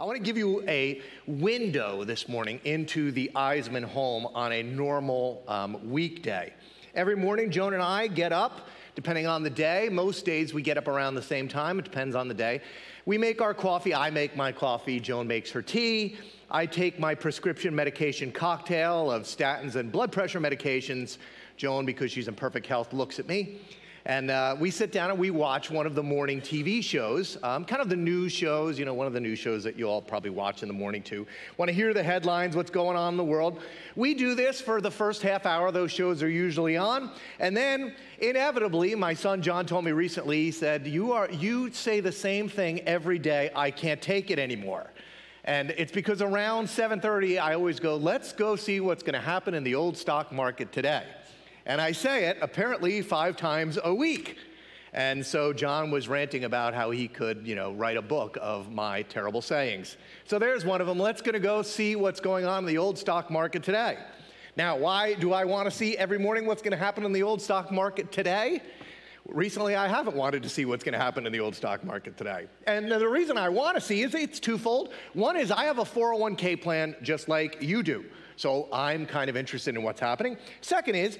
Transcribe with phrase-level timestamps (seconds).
[0.00, 4.62] I want to give you a window this morning into the Eisman home on a
[4.62, 6.54] normal um, weekday.
[6.94, 9.90] Every morning, Joan and I get up, depending on the day.
[9.92, 12.62] Most days we get up around the same time, it depends on the day.
[13.04, 13.94] We make our coffee.
[13.94, 16.16] I make my coffee, Joan makes her tea.
[16.50, 21.18] I take my prescription medication cocktail of statins and blood pressure medications.
[21.58, 23.58] Joan, because she's in perfect health, looks at me.
[24.10, 27.64] And uh, we sit down and we watch one of the morning TV shows, um,
[27.64, 30.02] kind of the news shows, you know, one of the news shows that you all
[30.02, 31.28] probably watch in the morning too.
[31.58, 33.60] Want to hear the headlines, what's going on in the world.
[33.94, 37.12] We do this for the first half hour, those shows are usually on.
[37.38, 42.00] And then, inevitably, my son John told me recently, he said, You, are, you say
[42.00, 44.90] the same thing every day, I can't take it anymore.
[45.44, 49.54] And it's because around 7:30 I always go, let's go see what's going to happen
[49.54, 51.04] in the old stock market today.
[51.66, 54.36] And I say it apparently 5 times a week.
[54.92, 58.72] And so John was ranting about how he could, you know, write a book of
[58.72, 59.96] my terrible sayings.
[60.24, 60.98] So there's one of them.
[60.98, 63.98] Let's going to go see what's going on in the old stock market today.
[64.56, 67.22] Now, why do I want to see every morning what's going to happen in the
[67.22, 68.62] old stock market today?
[69.28, 72.16] Recently, I haven't wanted to see what's going to happen in the old stock market
[72.16, 72.48] today.
[72.66, 74.92] And the reason I want to see is it's twofold.
[75.12, 78.06] One is I have a 401k plan just like you do.
[78.34, 80.36] So I'm kind of interested in what's happening.
[80.62, 81.18] Second is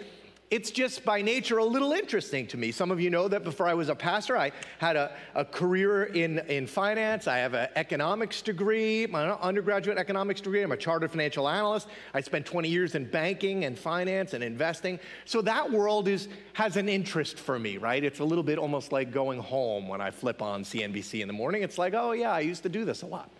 [0.50, 2.72] it's just by nature a little interesting to me.
[2.72, 6.04] Some of you know that before I was a pastor, I had a, a career
[6.04, 7.28] in, in finance.
[7.28, 10.62] I have an economics degree, my undergraduate economics degree.
[10.62, 11.86] I'm a chartered financial analyst.
[12.14, 14.98] I spent 20 years in banking and finance and investing.
[15.24, 18.02] So that world is, has an interest for me, right?
[18.02, 21.34] It's a little bit almost like going home when I flip on CNBC in the
[21.34, 21.62] morning.
[21.62, 23.30] It's like, oh, yeah, I used to do this a lot.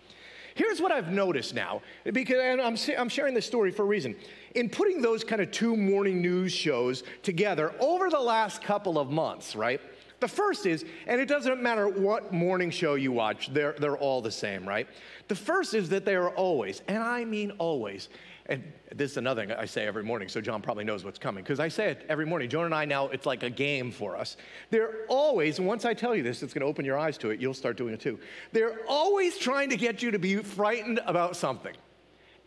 [0.55, 4.15] Here's what I've noticed now, because I'm, I'm sharing this story for a reason.
[4.55, 9.09] In putting those kind of two morning news shows together over the last couple of
[9.09, 9.79] months, right?
[10.19, 14.21] The first is, and it doesn't matter what morning show you watch, they're, they're all
[14.21, 14.87] the same, right?
[15.29, 18.07] The first is that they are always, and I mean always,
[18.51, 21.43] and this is another thing I say every morning, so John probably knows what's coming,
[21.43, 22.49] because I say it every morning.
[22.49, 24.35] Joan and I now, it's like a game for us.
[24.69, 27.29] They're always, and once I tell you this, it's going to open your eyes to
[27.29, 28.19] it, you'll start doing it too.
[28.51, 31.73] They're always trying to get you to be frightened about something.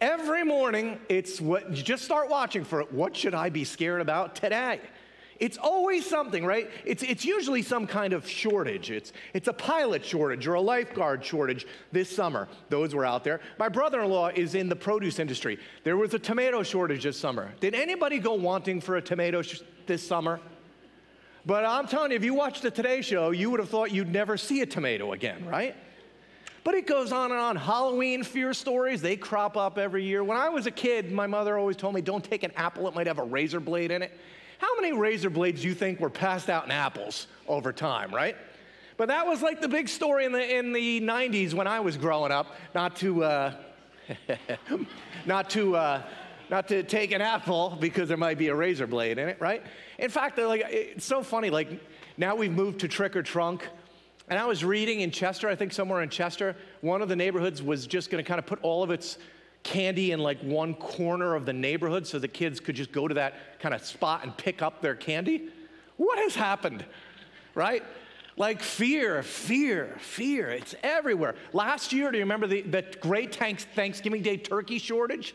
[0.01, 2.93] Every morning, it's what, you just start watching for it.
[2.93, 4.81] What should I be scared about today?
[5.45, 6.71] It's always something, right?
[6.87, 8.91] It's, it's usually some kind of shortage.
[8.91, 12.49] It's, it's a pilot shortage or a lifeguard shortage this summer.
[12.71, 13.43] Those were out there.
[13.59, 15.59] My brother in law is in the produce industry.
[15.83, 17.53] There was a tomato shortage this summer.
[17.61, 20.41] Did anybody go wanting for a tomato sh- this summer?
[21.45, 24.11] But I'm telling you, if you watched the Today Show, you would have thought you'd
[24.11, 25.77] never see a tomato again, right?
[26.65, 27.57] But it goes on and on.
[27.57, 30.25] Halloween fear stories, they crop up every year.
[30.25, 32.95] When I was a kid, my mother always told me, don't take an apple, it
[32.95, 34.19] might have a razor blade in it.
[34.59, 38.37] How many razor blades do you think were passed out in apples over time, right?
[38.97, 41.97] But that was like the big story in the, in the 90s when I was
[41.97, 43.55] growing up, not to, uh,
[45.27, 46.03] not to, uh,
[46.51, 49.63] not to take an apple because there might be a razor blade in it, right?
[49.99, 51.51] In fact, like, it's so funny.
[51.51, 51.81] Like
[52.17, 53.69] now we've moved to trick or trunk.
[54.29, 57.63] And I was reading in Chester, I think somewhere in Chester, one of the neighborhoods
[57.63, 59.19] was just going to kind of put all of its
[59.65, 63.15] candy in like one corner of the neighborhood so the kids could just go to
[63.15, 65.49] that kind of spot and pick up their candy.
[65.97, 66.85] What has happened?
[67.55, 67.83] Right?
[68.37, 70.51] Like fear, fear, fear.
[70.51, 71.35] It's everywhere.
[71.53, 75.35] Last year, do you remember the, the great Thanksgiving Day turkey shortage?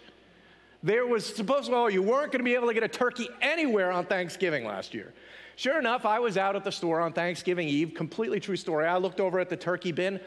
[0.84, 3.28] There was supposed to, well, you weren't going to be able to get a turkey
[3.42, 5.14] anywhere on Thanksgiving last year.
[5.56, 8.86] Sure enough, I was out at the store on Thanksgiving Eve, completely true story.
[8.86, 10.22] I looked over at the turkey bin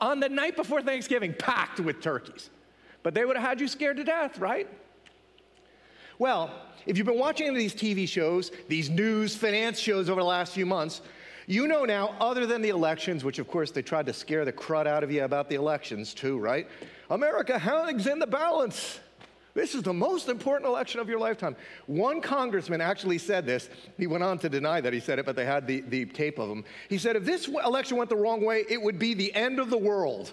[0.00, 2.50] on the night before Thanksgiving, packed with turkeys.
[3.02, 4.68] But they would have had you scared to death, right?
[6.18, 6.50] Well,
[6.86, 10.26] if you've been watching any of these TV shows, these news, finance shows over the
[10.26, 11.00] last few months,
[11.46, 14.52] you know now, other than the elections, which of course they tried to scare the
[14.52, 16.68] crud out of you about the elections too, right?
[17.10, 19.00] America hangs in the balance.
[19.54, 21.56] This is the most important election of your lifetime.
[21.86, 23.68] One congressman actually said this.
[23.98, 26.38] He went on to deny that he said it, but they had the, the tape
[26.38, 26.64] of him.
[26.88, 29.68] He said, if this election went the wrong way, it would be the end of
[29.68, 30.32] the world.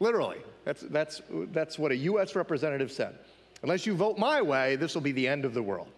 [0.00, 0.38] Literally.
[0.64, 3.18] That's, that's, that's what a US representative said.
[3.62, 5.88] Unless you vote my way, this will be the end of the world.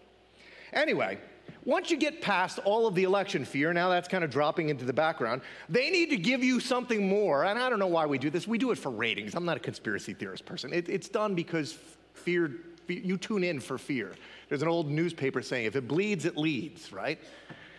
[0.73, 1.17] Anyway,
[1.65, 4.83] once you get past all of the election fear, now that's kind of dropping into
[4.83, 7.45] the background, they need to give you something more.
[7.45, 8.47] And I don't know why we do this.
[8.47, 9.35] We do it for ratings.
[9.35, 10.73] I'm not a conspiracy theorist person.
[10.73, 11.77] It, it's done because
[12.13, 12.51] fear,
[12.87, 14.13] you tune in for fear.
[14.49, 17.19] There's an old newspaper saying, if it bleeds, it leads, right?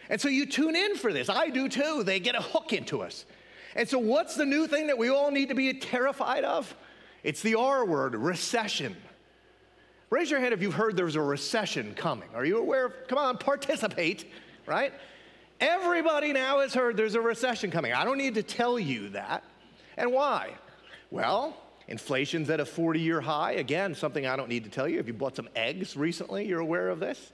[0.09, 1.29] And so you tune in for this.
[1.29, 2.03] I do too.
[2.05, 3.27] They get a hook into us.
[3.75, 6.75] And so, what's the new thing that we all need to be terrified of?
[7.23, 8.97] It's the R word, recession.
[10.11, 12.29] Raise your hand if you've heard there's a recession coming.
[12.35, 13.09] Are you aware of?
[13.09, 14.31] Come on, participate,
[14.67, 14.93] right?
[15.61, 17.93] Everybody now has heard there's a recession coming.
[17.93, 19.43] I don't need to tell you that.
[19.97, 20.53] And why?
[21.11, 21.57] Well,
[21.89, 23.53] inflation's at a 40 year high.
[23.53, 24.99] Again, something I don't need to tell you.
[24.99, 27.33] If you bought some eggs recently, you're aware of this.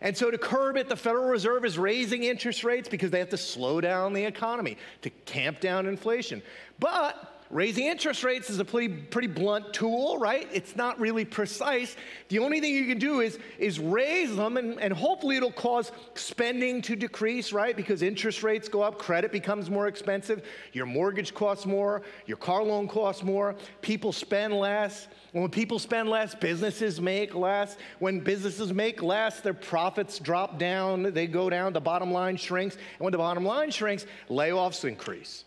[0.00, 3.28] And so, to curb it, the Federal Reserve is raising interest rates because they have
[3.30, 6.42] to slow down the economy to tamp down inflation.
[6.78, 10.48] But Raising interest rates is a pretty, pretty blunt tool, right?
[10.52, 11.96] It's not really precise.
[12.28, 15.90] The only thing you can do is, is raise them, and, and hopefully it'll cause
[16.14, 17.76] spending to decrease, right?
[17.76, 22.62] Because interest rates go up, credit becomes more expensive, your mortgage costs more, your car
[22.62, 25.08] loan costs more, people spend less.
[25.32, 27.76] When people spend less, businesses make less.
[27.98, 32.76] When businesses make less, their profits drop down, they go down, the bottom line shrinks.
[32.76, 35.46] And when the bottom line shrinks, layoffs increase.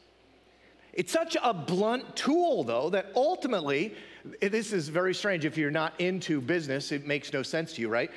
[0.93, 3.95] It's such a blunt tool, though, that ultimately,
[4.41, 5.43] this is very strange.
[5.43, 8.11] If you're not into business, it makes no sense to you, right?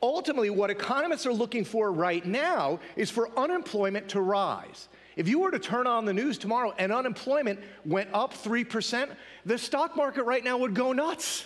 [0.00, 4.88] Ultimately, what economists are looking for right now is for unemployment to rise.
[5.16, 9.10] If you were to turn on the news tomorrow and unemployment went up 3%,
[9.44, 11.44] the stock market right now would go nuts.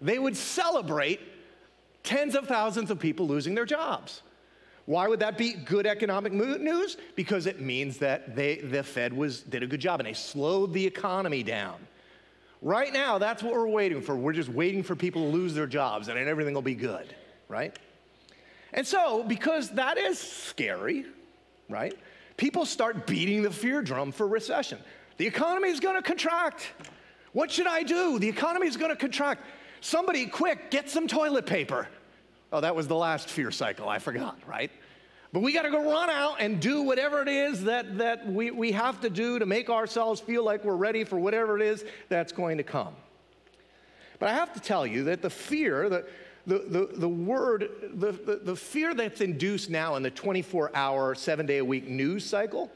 [0.00, 1.20] They would celebrate
[2.02, 4.22] tens of thousands of people losing their jobs.
[4.88, 6.96] Why would that be good economic news?
[7.14, 10.72] Because it means that they, the Fed was, did a good job and they slowed
[10.72, 11.74] the economy down.
[12.62, 14.16] Right now, that's what we're waiting for.
[14.16, 17.14] We're just waiting for people to lose their jobs and everything will be good,
[17.48, 17.78] right?
[18.72, 21.04] And so, because that is scary,
[21.68, 21.92] right?
[22.38, 24.78] People start beating the fear drum for recession.
[25.18, 26.66] The economy is going to contract.
[27.32, 28.18] What should I do?
[28.18, 29.44] The economy is going to contract.
[29.82, 31.88] Somebody, quick, get some toilet paper.
[32.52, 33.88] Oh, that was the last fear cycle.
[33.88, 34.70] I forgot, right?
[35.32, 38.50] But we got to go run out and do whatever it is that, that we,
[38.50, 41.84] we have to do to make ourselves feel like we're ready for whatever it is
[42.08, 42.94] that's going to come.
[44.18, 46.06] But I have to tell you that the fear, the,
[46.46, 51.14] the, the, the word, the, the, the fear that's induced now in the 24 hour,
[51.14, 52.70] seven day a week news cycle,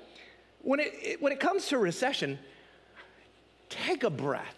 [0.61, 2.39] when it, it, when it comes to recession,
[3.71, 4.55] take a breath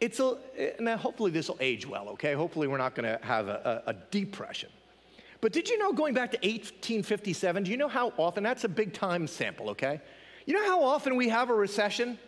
[0.00, 2.34] it's a, eh, now hopefully this will age well, okay?
[2.34, 4.68] Hopefully we're not gonna have a, a, a, depression.
[5.40, 8.68] But did you know going back to 1857, do you know how often, that's a
[8.68, 10.00] big time sample, okay?
[10.44, 12.18] You know how often we have a recession?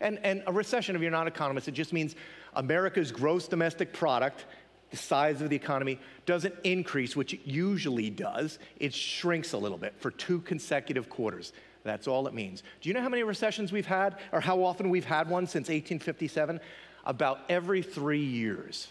[0.00, 2.14] And, and a recession, if you're not an economist, it just means
[2.54, 4.44] America's gross domestic product,
[4.90, 8.58] the size of the economy, doesn't increase, which it usually does.
[8.78, 11.52] It shrinks a little bit for two consecutive quarters.
[11.82, 12.62] That's all it means.
[12.80, 15.68] Do you know how many recessions we've had, or how often we've had one since
[15.68, 16.60] 1857?
[17.06, 18.88] About every three years.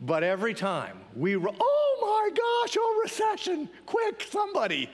[0.00, 4.88] But every time we, re- oh my gosh, oh, recession, quick, somebody,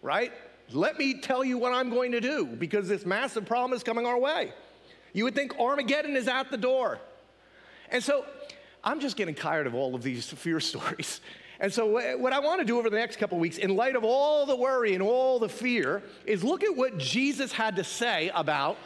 [0.00, 0.32] right?
[0.72, 4.06] Let me tell you what I'm going to do because this massive problem is coming
[4.06, 4.52] our way.
[5.12, 6.98] You would think Armageddon is at the door.
[7.90, 8.24] And so
[8.84, 11.20] I'm just getting tired of all of these fear stories.
[11.60, 11.86] And so,
[12.18, 14.54] what I want to do over the next couple weeks, in light of all the
[14.54, 18.76] worry and all the fear, is look at what Jesus had to say about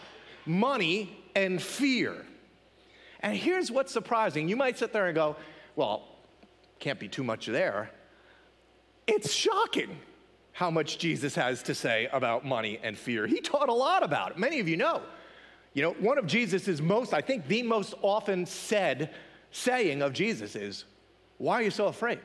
[0.46, 2.14] money and fear.
[3.20, 5.36] And here's what's surprising you might sit there and go,
[5.76, 6.08] well,
[6.78, 7.90] can't be too much there.
[9.06, 9.96] It's shocking
[10.52, 13.26] how much Jesus has to say about money and fear.
[13.26, 14.38] He taught a lot about it.
[14.38, 15.02] Many of you know.
[15.74, 19.10] You know, one of Jesus's most, I think the most often said
[19.50, 20.84] saying of Jesus is,
[21.38, 22.20] Why are you so afraid?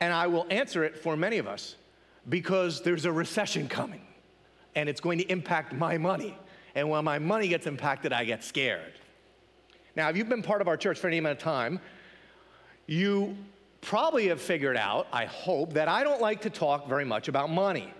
[0.00, 1.76] And I will answer it for many of us
[2.28, 4.02] because there's a recession coming
[4.74, 6.36] and it's going to impact my money.
[6.74, 8.92] And when my money gets impacted, I get scared.
[9.94, 11.80] Now, if you've been part of our church for any amount of time,
[12.86, 13.36] you
[13.82, 17.50] probably have figured out, I hope, that I don't like to talk very much about
[17.50, 17.92] money.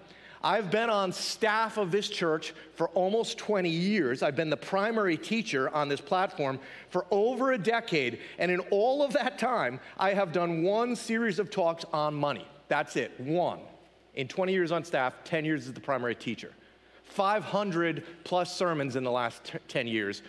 [0.45, 4.23] I've been on staff of this church for almost 20 years.
[4.23, 6.59] I've been the primary teacher on this platform
[6.91, 8.19] for over a decade.
[8.39, 12.47] And in all of that time, I have done one series of talks on money.
[12.69, 13.61] That's it, one.
[14.15, 16.53] In 20 years on staff, 10 years as the primary teacher.
[17.05, 20.23] 500 plus sermons in the last t- 10 years,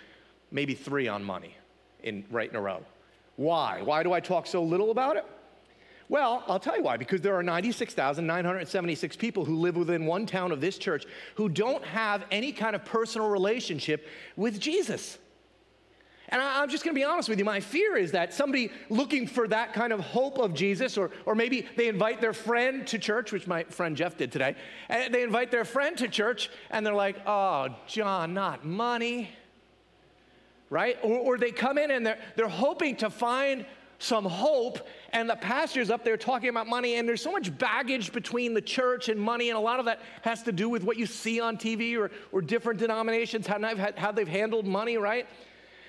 [0.51, 1.55] maybe three on money
[2.03, 2.83] in, right in a row.
[3.35, 3.81] Why?
[3.81, 5.25] Why do I talk so little about it?
[6.09, 6.97] Well, I'll tell you why.
[6.97, 11.83] Because there are 96,976 people who live within one town of this church who don't
[11.85, 15.17] have any kind of personal relationship with Jesus.
[16.29, 17.45] And I, am just going to be honest with you.
[17.45, 21.35] My fear is that somebody looking for that kind of hope of Jesus, or, or
[21.35, 24.55] maybe they invite their friend to church, which my friend Jeff did today.
[24.89, 29.29] And they invite their friend to church, and they're like, oh, John, not money.
[30.69, 30.97] Right?
[31.03, 33.65] Or, or they come in and they're, they're hoping to find
[33.99, 34.79] some hope,
[35.11, 38.61] and the pastor's up there talking about money, and there's so much baggage between the
[38.61, 41.39] church and money, and a lot of that has to do with what you see
[41.39, 43.59] on TV or, or different denominations, how,
[43.95, 45.27] how they've handled money, right?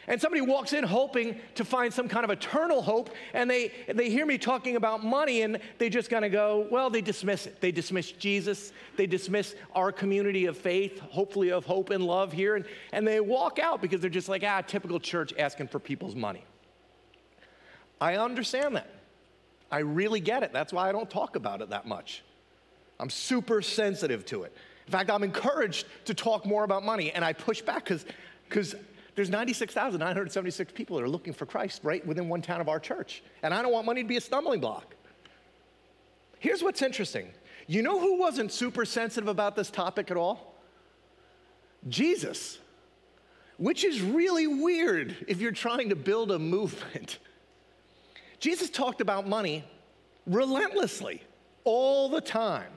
[0.06, 4.10] And somebody walks in hoping to find some kind of eternal hope, and they, they
[4.10, 7.60] hear me talking about money, and they just kind of go, well, they dismiss it.
[7.60, 12.56] They dismiss Jesus, they dismiss our community of faith, hopefully of hope and love here,
[12.56, 16.14] and, and they walk out because they're just like, ah, typical church asking for people's
[16.14, 16.44] money.
[18.00, 18.90] I understand that.
[19.70, 20.52] I really get it.
[20.52, 22.22] That's why I don't talk about it that much.
[23.00, 24.56] I'm super sensitive to it.
[24.86, 27.90] In fact, I'm encouraged to talk more about money, and I push back
[28.48, 28.74] because
[29.14, 33.22] there's 96,976 people that are looking for Christ right within one town of our church.
[33.42, 34.94] And I don't want money to be a stumbling block.
[36.38, 37.28] Here's what's interesting
[37.66, 40.54] you know who wasn't super sensitive about this topic at all?
[41.88, 42.58] Jesus,
[43.56, 47.18] which is really weird if you're trying to build a movement.
[48.40, 49.64] Jesus talked about money
[50.26, 51.22] relentlessly,
[51.64, 52.70] all the time.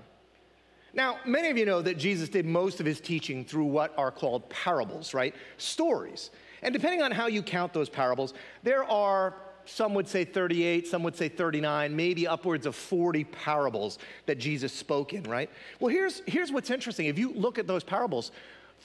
[0.98, 4.10] Now, many of you know that Jesus did most of his teaching through what are
[4.10, 5.36] called parables, right?
[5.58, 6.32] Stories.
[6.64, 9.36] And depending on how you count those parables, there are,
[9.66, 14.74] some would say 38, some would say 39, maybe upwards of 40 parables that Jesus
[14.74, 15.52] spoke in, right?
[15.80, 17.06] Well, here's, here's what's interesting.
[17.06, 18.32] If you look at those parables,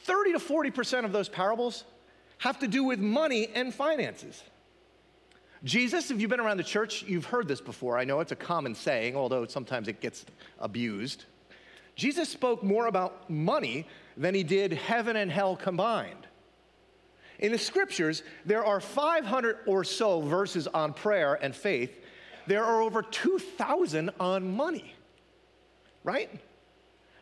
[0.04, 1.84] 30 to 40% of those parables
[2.38, 4.42] have to do with money and finances.
[5.64, 7.96] Jesus, if you've been around the church, you've heard this before.
[7.96, 10.26] I know it's a common saying, although sometimes it gets
[10.58, 11.24] abused.
[11.94, 16.26] Jesus spoke more about money than he did heaven and hell combined.
[17.38, 21.98] In the scriptures, there are 500 or so verses on prayer and faith.
[22.46, 24.94] There are over 2,000 on money,
[26.04, 26.30] right?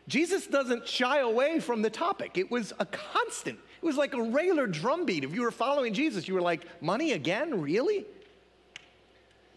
[0.07, 2.37] Jesus doesn't shy away from the topic.
[2.37, 3.57] It was a constant.
[3.81, 5.23] It was like a regular drumbeat.
[5.23, 7.61] If you were following Jesus, you were like, money again?
[7.61, 8.05] Really?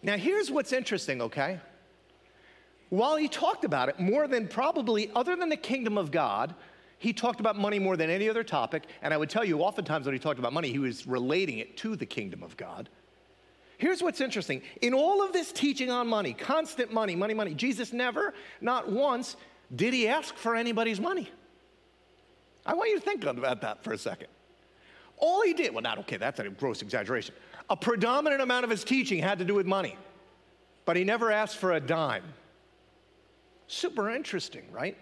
[0.01, 1.59] Now, here's what's interesting, okay?
[2.89, 6.53] While he talked about it more than probably, other than the kingdom of God,
[6.99, 8.83] he talked about money more than any other topic.
[9.01, 11.77] And I would tell you, oftentimes when he talked about money, he was relating it
[11.77, 12.89] to the kingdom of God.
[13.77, 17.91] Here's what's interesting in all of this teaching on money, constant money, money, money, Jesus
[17.91, 19.35] never, not once,
[19.75, 21.29] did he ask for anybody's money.
[22.65, 24.27] I want you to think about that for a second.
[25.17, 27.35] All he did, well, not okay, that's a gross exaggeration.
[27.69, 29.97] A predominant amount of his teaching had to do with money,
[30.85, 32.23] but he never asked for a dime.
[33.67, 34.97] Super interesting, right?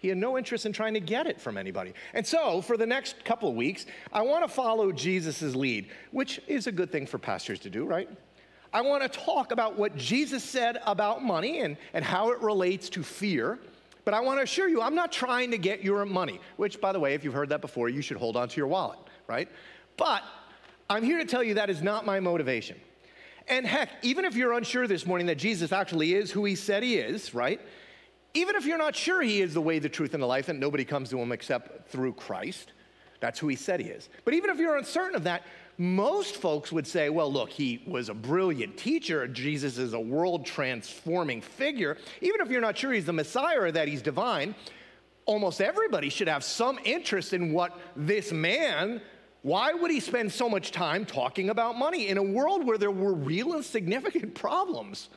[0.00, 1.92] He had no interest in trying to get it from anybody.
[2.14, 6.40] And so, for the next couple of weeks, I want to follow Jesus' lead, which
[6.46, 8.08] is a good thing for pastors to do, right?
[8.72, 12.88] I want to talk about what Jesus said about money and, and how it relates
[12.90, 13.58] to fear.
[14.06, 16.92] But I want to assure you, I'm not trying to get your money, which, by
[16.92, 19.48] the way, if you've heard that before, you should hold on to your wallet, right?
[19.98, 20.22] But
[20.88, 22.80] I'm here to tell you that is not my motivation.
[23.50, 26.84] And heck, even if you're unsure this morning that Jesus actually is who he said
[26.84, 27.60] he is, right?
[28.32, 30.60] Even if you're not sure he is the way, the truth, and the life, and
[30.60, 32.72] nobody comes to him except through Christ,
[33.18, 34.08] that's who he said he is.
[34.24, 35.42] But even if you're uncertain of that,
[35.78, 39.26] most folks would say, well, look, he was a brilliant teacher.
[39.26, 41.98] Jesus is a world transforming figure.
[42.20, 44.54] Even if you're not sure he's the Messiah or that he's divine,
[45.26, 49.00] almost everybody should have some interest in what this man
[49.42, 52.90] why would he spend so much time talking about money in a world where there
[52.90, 55.08] were real and significant problems?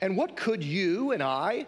[0.00, 1.66] And what could you and I,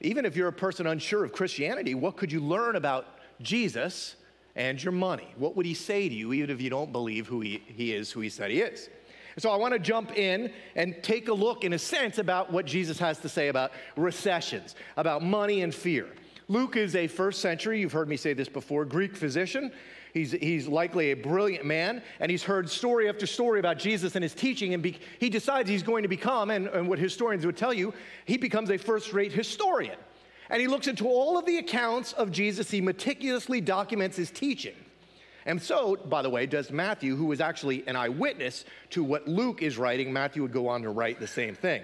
[0.00, 3.06] even if you're a person unsure of Christianity, what could you learn about
[3.40, 4.16] Jesus
[4.54, 5.34] and your money?
[5.36, 8.12] What would he say to you, even if you don't believe who he, he is,
[8.12, 8.88] who he said he is?
[9.38, 12.66] So I want to jump in and take a look, in a sense, about what
[12.66, 16.06] Jesus has to say about recessions, about money and fear.
[16.46, 19.72] Luke is a first century, you've heard me say this before, Greek physician
[20.14, 24.22] He's, he's likely a brilliant man, and he's heard story after story about Jesus and
[24.22, 27.56] his teaching, and be, he decides he's going to become, and, and what historians would
[27.56, 27.92] tell you,
[28.24, 29.98] he becomes a first rate historian.
[30.50, 34.76] And he looks into all of the accounts of Jesus, he meticulously documents his teaching.
[35.46, 39.62] And so, by the way, does Matthew, who was actually an eyewitness to what Luke
[39.62, 40.12] is writing.
[40.12, 41.82] Matthew would go on to write the same thing.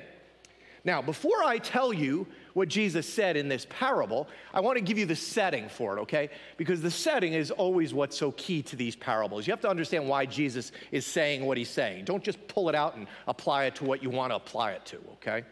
[0.84, 4.98] Now, before I tell you what Jesus said in this parable, I want to give
[4.98, 6.30] you the setting for it, okay?
[6.56, 9.46] Because the setting is always what's so key to these parables.
[9.46, 12.04] You have to understand why Jesus is saying what he's saying.
[12.04, 14.84] Don't just pull it out and apply it to what you want to apply it
[14.86, 15.44] to, okay?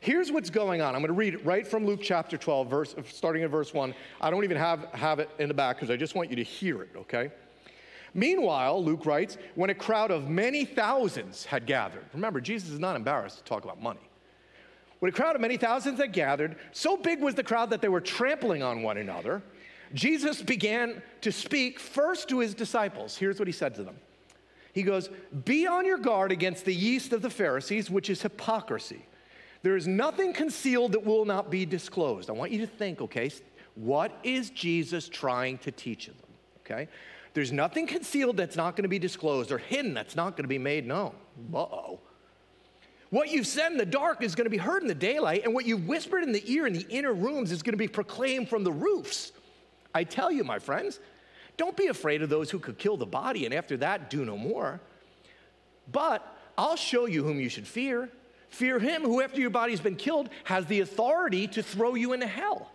[0.00, 0.94] Here's what's going on.
[0.94, 3.94] I'm going to read it right from Luke chapter 12, verse, starting in verse 1.
[4.20, 6.42] I don't even have, have it in the back because I just want you to
[6.42, 7.30] hear it, okay?
[8.14, 12.96] Meanwhile, Luke writes, when a crowd of many thousands had gathered, remember, Jesus is not
[12.96, 14.00] embarrassed to talk about money.
[15.00, 17.88] When a crowd of many thousands had gathered, so big was the crowd that they
[17.88, 19.42] were trampling on one another,
[19.92, 23.16] Jesus began to speak first to his disciples.
[23.16, 23.96] Here's what he said to them
[24.72, 25.10] He goes,
[25.44, 29.04] Be on your guard against the yeast of the Pharisees, which is hypocrisy.
[29.62, 32.30] There is nothing concealed that will not be disclosed.
[32.30, 33.30] I want you to think, okay,
[33.74, 36.16] what is Jesus trying to teach them?
[36.70, 36.88] okay?
[37.34, 40.48] There's nothing concealed that's not going to be disclosed or hidden that's not going to
[40.48, 41.14] be made known.
[41.52, 42.00] Uh oh.
[43.10, 45.52] What you've said in the dark is going to be heard in the daylight, and
[45.52, 48.48] what you've whispered in the ear in the inner rooms is going to be proclaimed
[48.48, 49.32] from the roofs.
[49.92, 51.00] I tell you, my friends,
[51.56, 54.36] don't be afraid of those who could kill the body, and after that, do no
[54.36, 54.80] more.
[55.90, 56.24] But
[56.56, 58.08] I'll show you whom you should fear.
[58.48, 62.28] Fear him who, after your body's been killed, has the authority to throw you into
[62.28, 62.70] hell.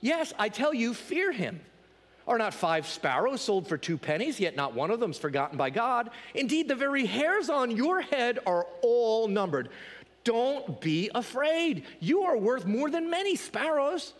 [0.00, 1.60] Yes, I tell you, fear him.
[2.26, 5.70] Are not five sparrows sold for two pennies, yet not one of them's forgotten by
[5.70, 6.10] God?
[6.34, 9.68] Indeed, the very hairs on your head are all numbered.
[10.24, 11.84] Don't be afraid.
[12.00, 14.12] You are worth more than many sparrows.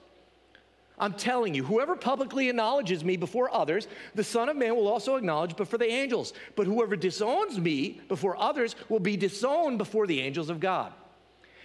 [0.99, 5.17] I'm telling you, whoever publicly acknowledges me before others, the Son of Man will also
[5.17, 6.33] acknowledge before the angels.
[6.55, 10.93] But whoever disowns me before others will be disowned before the angels of God.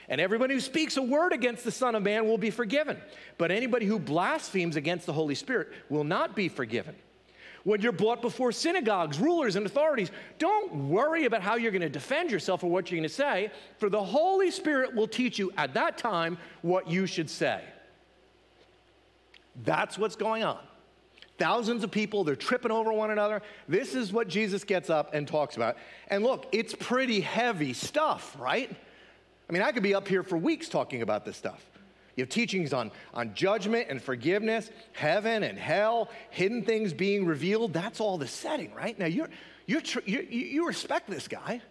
[0.09, 2.97] And everybody who speaks a word against the Son of Man will be forgiven.
[3.37, 6.95] But anybody who blasphemes against the Holy Spirit will not be forgiven.
[7.63, 11.89] When you're brought before synagogues, rulers, and authorities, don't worry about how you're going to
[11.89, 15.53] defend yourself or what you're going to say, for the Holy Spirit will teach you
[15.57, 17.61] at that time what you should say.
[19.63, 20.59] That's what's going on.
[21.37, 23.41] Thousands of people, they're tripping over one another.
[23.67, 25.77] This is what Jesus gets up and talks about.
[26.07, 28.75] And look, it's pretty heavy stuff, right?
[29.51, 31.61] I mean, I could be up here for weeks talking about this stuff.
[32.15, 37.73] You have teachings on, on judgment and forgiveness, heaven and hell, hidden things being revealed.
[37.73, 38.97] That's all the setting, right?
[38.97, 39.27] Now, you're,
[39.65, 41.61] you're, you you respect this guy,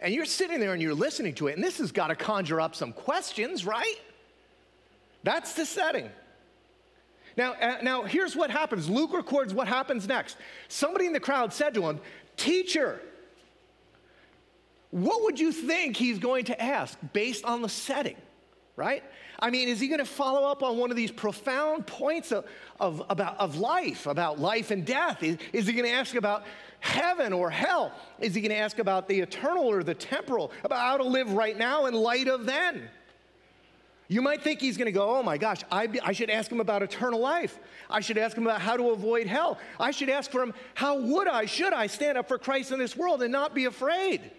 [0.00, 2.60] and you're sitting there and you're listening to it, and this has got to conjure
[2.60, 3.96] up some questions, right?
[5.22, 6.10] That's the setting.
[7.38, 8.90] Now, uh, now, here's what happens.
[8.90, 10.36] Luke records what happens next.
[10.68, 12.00] Somebody in the crowd said to him,
[12.36, 13.00] Teacher,
[14.94, 18.14] what would you think he's going to ask based on the setting,
[18.76, 19.02] right?
[19.40, 22.44] I mean, is he going to follow up on one of these profound points of,
[22.78, 25.24] of, about, of life, about life and death?
[25.24, 26.44] Is, is he going to ask about
[26.78, 27.90] heaven or hell?
[28.20, 31.32] Is he going to ask about the eternal or the temporal, about how to live
[31.32, 32.88] right now in light of then?
[34.06, 36.60] You might think he's going to go, oh my gosh, I, I, should ask him
[36.60, 37.58] about eternal life.
[37.90, 39.58] I should ask him about how to avoid hell.
[39.80, 42.78] I should ask for him, how would I, should I stand up for Christ in
[42.78, 44.30] this world and not be afraid?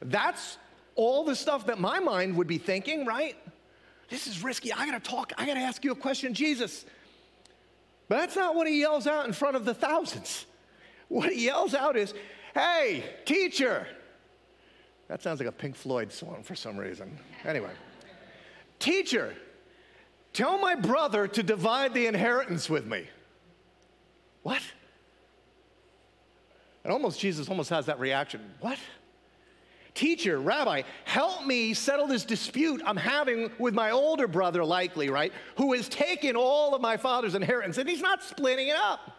[0.00, 0.58] That's
[0.94, 3.36] all the stuff that my mind would be thinking, right?
[4.08, 4.72] This is risky.
[4.72, 6.84] I gotta talk, I gotta ask you a question, Jesus.
[8.08, 10.46] But that's not what he yells out in front of the thousands.
[11.08, 12.14] What he yells out is,
[12.54, 13.86] hey, teacher.
[15.08, 17.18] That sounds like a Pink Floyd song for some reason.
[17.44, 17.70] Anyway,
[18.78, 19.34] teacher,
[20.32, 23.06] tell my brother to divide the inheritance with me.
[24.42, 24.62] What?
[26.84, 28.40] And almost Jesus almost has that reaction.
[28.60, 28.78] What?
[29.98, 35.32] Teacher, Rabbi, help me settle this dispute I'm having with my older brother, likely, right?
[35.56, 39.10] Who has taken all of my father's inheritance and he's not splitting it up.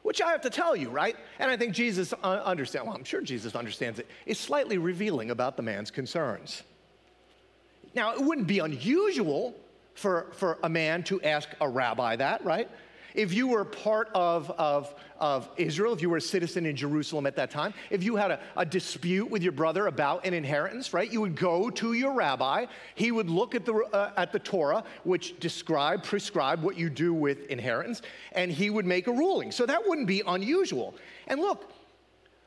[0.00, 1.16] Which I have to tell you, right?
[1.38, 5.58] And I think Jesus understands, well, I'm sure Jesus understands it, is slightly revealing about
[5.58, 6.62] the man's concerns.
[7.94, 9.54] Now, it wouldn't be unusual
[9.92, 12.70] for, for a man to ask a rabbi that, right?
[13.18, 17.26] If you were part of, of, of Israel, if you were a citizen in Jerusalem
[17.26, 20.94] at that time, if you had a, a dispute with your brother about an inheritance,
[20.94, 22.66] right, you would go to your rabbi.
[22.94, 27.12] He would look at the, uh, at the Torah, which describe, prescribe what you do
[27.12, 29.50] with inheritance, and he would make a ruling.
[29.50, 30.94] So that wouldn't be unusual.
[31.26, 31.72] And look,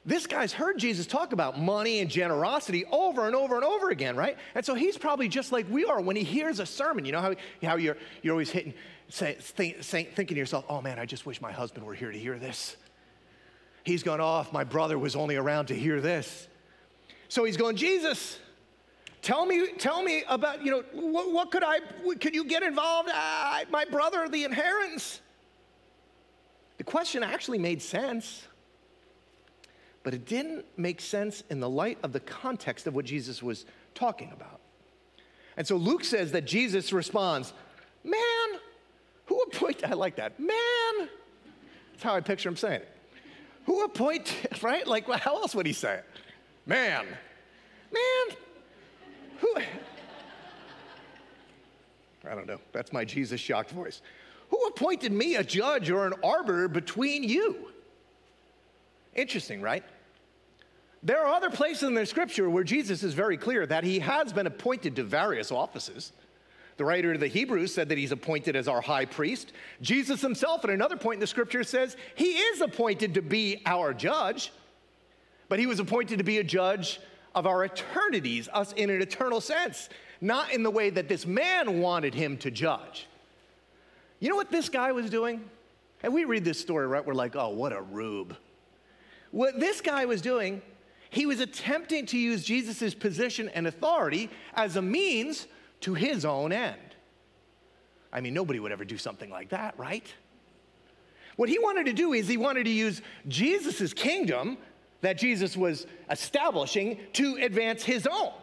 [0.06, 4.16] this guy's heard Jesus talk about money and generosity over and over and over again,
[4.16, 4.38] right?
[4.56, 7.04] And so he's probably just like we are when he hears a sermon.
[7.04, 8.74] You know how, how you're, you're always hitting,
[9.12, 12.18] say, think, thinking to yourself, oh man, I just wish my husband were here to
[12.18, 12.78] hear this.
[13.84, 16.48] He's gone off, my brother was only around to hear this.
[17.28, 18.40] So he's going, Jesus,
[19.22, 21.80] tell me, tell me about, you know, what, what could I,
[22.20, 23.10] could you get involved?
[23.12, 25.22] Ah, my brother, the inheritance.
[26.78, 28.48] The question actually made sense,
[30.04, 33.66] but it didn't make sense in the light of the context of what Jesus was
[33.94, 34.60] talking about.
[35.58, 37.54] And so Luke says that Jesus responds,
[38.04, 38.60] Man,
[39.26, 41.10] who appointed, I like that, man.
[41.92, 42.90] That's how I picture him saying it.
[43.66, 44.86] Who appointed, right?
[44.88, 46.06] Like, how else would he say it?
[46.66, 47.06] Man.
[47.92, 48.38] Man.
[49.40, 49.56] Who?
[52.30, 52.60] I don't know.
[52.72, 54.02] That's my Jesus shocked voice.
[54.50, 57.72] Who appointed me a judge or an arbiter between you?
[59.16, 59.84] Interesting, right?
[61.04, 64.32] There are other places in the scripture where Jesus is very clear that he has
[64.32, 66.12] been appointed to various offices.
[66.82, 69.52] The writer of the Hebrews said that he's appointed as our high priest.
[69.84, 73.94] Jesus himself, at another point in the scripture, says he is appointed to be our
[73.94, 74.52] judge,
[75.48, 77.00] but he was appointed to be a judge
[77.36, 79.90] of our eternities, us in an eternal sense,
[80.22, 83.06] not in the way that this man wanted him to judge.
[84.20, 85.48] You know what this guy was doing?
[86.02, 87.06] And we read this story, right?
[87.06, 88.36] We're like, oh, what a rube.
[89.30, 90.64] What this guy was doing,
[91.12, 95.46] he was attempting to use Jesus' position and authority as a means
[95.82, 96.78] to his own end.
[98.14, 100.06] I mean, nobody would ever do something like that, right?
[101.36, 104.58] What he wanted to do is he wanted to use Jesus' kingdom
[105.02, 108.34] that Jesus was establishing to advance his own.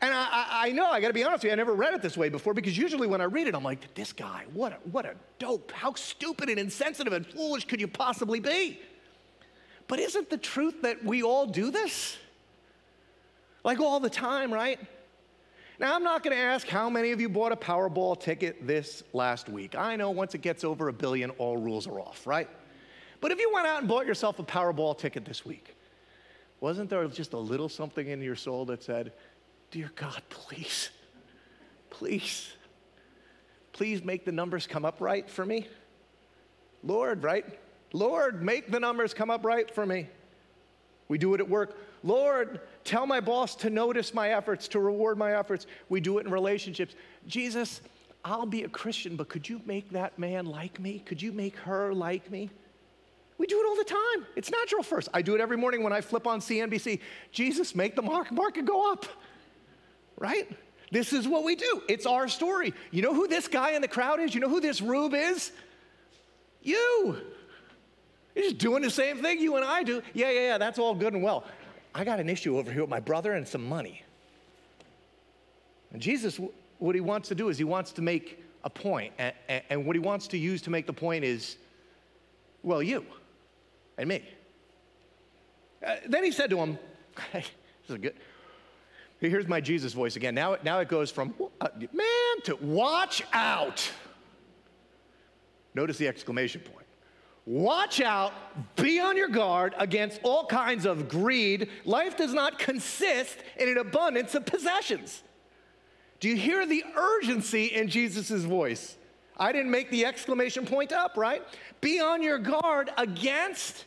[0.00, 2.02] And I, I, I know, I gotta be honest with you, I never read it
[2.02, 4.76] this way before because usually when I read it, I'm like, this guy, what a,
[4.90, 5.72] what a dope.
[5.72, 8.80] How stupid and insensitive and foolish could you possibly be?
[9.88, 12.16] But isn't the truth that we all do this?
[13.64, 14.78] Like all the time, right?
[15.78, 19.50] Now, I'm not gonna ask how many of you bought a Powerball ticket this last
[19.50, 19.74] week.
[19.74, 22.48] I know once it gets over a billion, all rules are off, right?
[23.20, 25.76] But if you went out and bought yourself a Powerball ticket this week,
[26.60, 29.12] wasn't there just a little something in your soul that said,
[29.70, 30.90] Dear God, please,
[31.90, 32.50] please,
[33.72, 35.68] please make the numbers come up right for me?
[36.82, 37.44] Lord, right?
[37.92, 40.08] Lord, make the numbers come up right for me.
[41.08, 41.76] We do it at work.
[42.02, 45.66] Lord, tell my boss to notice my efforts, to reward my efforts.
[45.88, 46.94] We do it in relationships.
[47.26, 47.80] Jesus,
[48.24, 51.00] I'll be a Christian, but could you make that man like me?
[51.00, 52.50] Could you make her like me?
[53.38, 54.26] We do it all the time.
[54.34, 55.08] It's natural first.
[55.12, 57.00] I do it every morning when I flip on CNBC.
[57.32, 59.04] Jesus, make the market go up
[60.18, 60.48] right?
[60.90, 61.82] This is what we do.
[61.88, 62.74] It's our story.
[62.90, 64.34] You know who this guy in the crowd is?
[64.34, 65.52] You know who this rube is?
[66.62, 67.16] You.
[68.36, 70.02] Just doing the same thing you and I do.
[70.12, 71.44] Yeah, yeah, yeah, that's all good and well.
[71.96, 74.02] I got an issue over here with my brother and some money.
[75.92, 76.38] And Jesus,
[76.78, 79.32] what he wants to do is he wants to make a point, and,
[79.70, 81.56] and what he wants to use to make the point is,
[82.62, 83.06] well, you
[83.96, 84.22] and me.
[85.86, 86.78] Uh, then he said to him,
[87.32, 87.46] this
[87.88, 88.14] is good.
[89.18, 90.34] Here's my Jesus voice again.
[90.34, 91.32] Now, now it goes from
[91.62, 93.90] uh, man to watch out.
[95.74, 96.85] Notice the exclamation point.
[97.46, 98.32] Watch out,
[98.74, 101.70] be on your guard against all kinds of greed.
[101.84, 105.22] Life does not consist in an abundance of possessions.
[106.18, 108.96] Do you hear the urgency in Jesus' voice?
[109.36, 111.42] I didn't make the exclamation point up, right?
[111.80, 113.84] Be on your guard against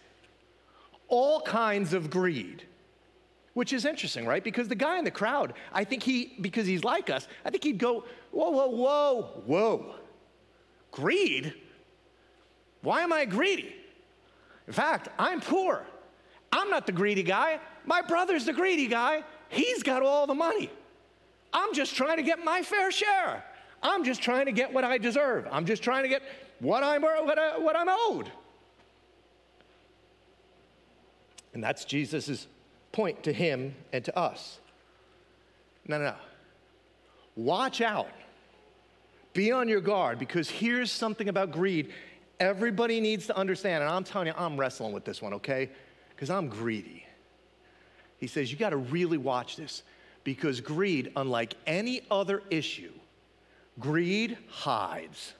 [1.09, 2.63] all kinds of greed.
[3.55, 4.43] Which is interesting, right?
[4.43, 7.65] Because the guy in the crowd, I think he, because he's like us, I think
[7.65, 9.95] he'd go, whoa, whoa, whoa, whoa.
[10.91, 11.55] Greed?
[12.81, 13.75] Why am I greedy?
[14.67, 15.85] In fact, I'm poor.
[16.51, 17.59] I'm not the greedy guy.
[17.85, 19.23] My brother's the greedy guy.
[19.49, 20.69] He's got all the money.
[21.51, 23.43] I'm just trying to get my fair share.
[23.81, 25.47] I'm just trying to get what I deserve.
[25.51, 26.21] I'm just trying to get
[26.59, 28.31] what I'm, what, I, what I'm owed.
[31.53, 32.47] And that's Jesus's
[32.91, 34.59] point to him and to us.
[35.87, 36.15] No, no, no.
[37.35, 38.09] Watch out.
[39.33, 41.91] Be on your guard because here's something about greed
[42.39, 43.83] everybody needs to understand.
[43.83, 45.69] And I'm telling you, I'm wrestling with this one, okay?
[46.09, 47.05] Because I'm greedy.
[48.17, 49.83] He says, you got to really watch this
[50.23, 52.91] because greed, unlike any other issue,
[53.79, 55.33] greed hides.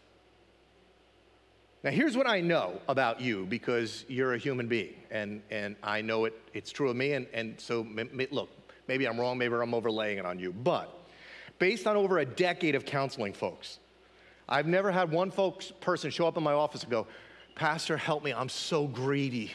[1.84, 6.02] Now, here's what I know about you because you're a human being, and, and I
[6.02, 7.14] know it, it's true of me.
[7.14, 7.88] And, and so,
[8.32, 8.50] look,
[8.88, 10.94] maybe I'm wrong, maybe I'm overlaying it on you, but
[11.58, 13.80] based on over a decade of counseling folks,
[14.50, 17.06] I've never had one folks person show up in my office and go,
[17.54, 19.52] Pastor, help me, I'm so greedy.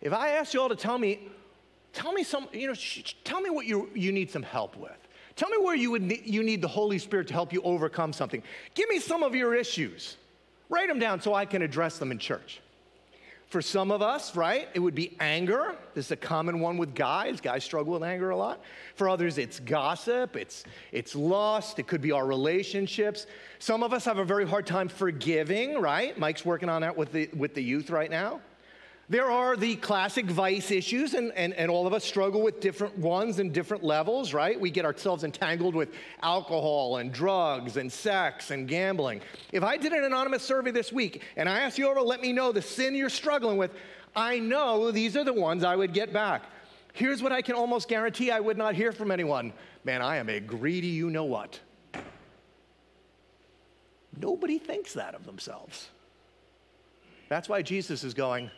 [0.00, 1.28] If I asked you all to tell me,
[1.92, 2.74] tell me some, you know,
[3.24, 4.92] tell me what you, you need some help with.
[5.34, 8.12] Tell me where you, would ne- you need the Holy Spirit to help you overcome
[8.12, 8.42] something.
[8.74, 10.16] Give me some of your issues.
[10.68, 12.60] Write them down so I can address them in church.
[13.48, 15.74] For some of us, right, it would be anger.
[15.94, 17.40] This is a common one with guys.
[17.40, 18.60] Guys struggle with anger a lot.
[18.94, 23.26] For others, it's gossip, it's, it's lust, it could be our relationships.
[23.58, 26.18] Some of us have a very hard time forgiving, right?
[26.18, 28.40] Mike's working on that with the, with the youth right now.
[29.10, 32.98] There are the classic vice issues, and, and, and all of us struggle with different
[32.98, 34.60] ones and different levels, right?
[34.60, 35.88] We get ourselves entangled with
[36.22, 39.22] alcohol and drugs and sex and gambling.
[39.50, 42.34] If I did an anonymous survey this week and I asked you to let me
[42.34, 43.70] know the sin you're struggling with,
[44.14, 46.42] I know these are the ones I would get back.
[46.92, 50.28] Here's what I can almost guarantee I would not hear from anyone Man, I am
[50.28, 51.60] a greedy you know what.
[54.20, 55.88] Nobody thinks that of themselves.
[57.30, 58.50] That's why Jesus is going,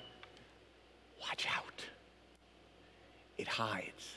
[1.21, 1.85] Watch out.
[3.39, 4.15] It hides.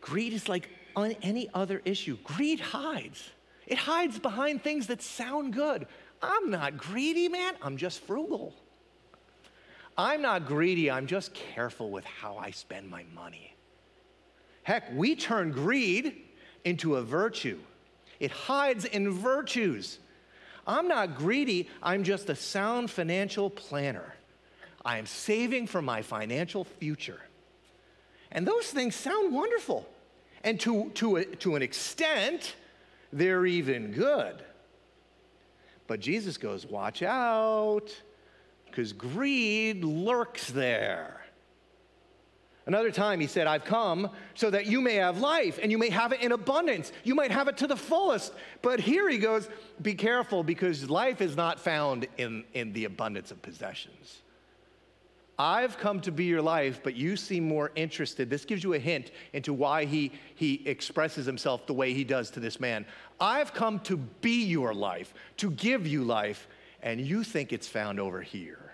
[0.00, 2.16] Greed is like on any other issue.
[2.24, 3.30] Greed hides.
[3.66, 5.86] It hides behind things that sound good.
[6.22, 7.54] I'm not greedy, man.
[7.62, 8.54] I'm just frugal.
[9.96, 10.90] I'm not greedy.
[10.90, 13.54] I'm just careful with how I spend my money.
[14.62, 16.24] Heck, we turn greed
[16.64, 17.58] into a virtue.
[18.20, 19.98] it hides in virtues.
[20.66, 24.12] I'm not greedy, I'm just a sound financial planner.
[24.84, 27.20] I am saving for my financial future.
[28.30, 29.88] And those things sound wonderful.
[30.44, 32.54] And to, to, a, to an extent,
[33.12, 34.42] they're even good.
[35.86, 37.88] But Jesus goes, Watch out,
[38.66, 41.18] because greed lurks there.
[42.66, 45.88] Another time he said, I've come so that you may have life and you may
[45.88, 46.92] have it in abundance.
[47.02, 48.34] You might have it to the fullest.
[48.60, 49.48] But here he goes,
[49.80, 54.20] Be careful because life is not found in, in the abundance of possessions.
[55.38, 58.28] I've come to be your life, but you seem more interested.
[58.28, 62.30] This gives you a hint into why he, he expresses himself the way he does
[62.30, 62.84] to this man.
[63.20, 66.48] I've come to be your life, to give you life,
[66.82, 68.72] and you think it's found over here.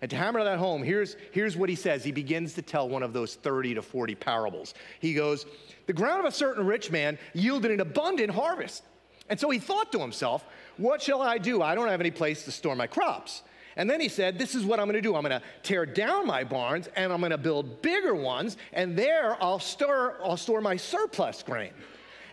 [0.00, 2.04] And to hammer that home, here's, here's what he says.
[2.04, 4.74] He begins to tell one of those 30 to 40 parables.
[5.00, 5.44] He goes,
[5.86, 8.84] The ground of a certain rich man yielded an abundant harvest.
[9.28, 10.44] And so he thought to himself,
[10.78, 11.62] What shall I do?
[11.62, 13.42] I don't have any place to store my crops.
[13.76, 15.14] And then he said, This is what I'm gonna do.
[15.16, 19.58] I'm gonna tear down my barns and I'm gonna build bigger ones, and there I'll
[19.58, 21.72] store, I'll store my surplus grain.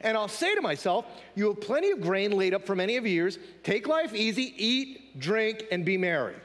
[0.01, 3.05] And I'll say to myself, You have plenty of grain laid up for many of
[3.05, 3.37] years.
[3.63, 6.35] Take life easy, eat, drink, and be merry.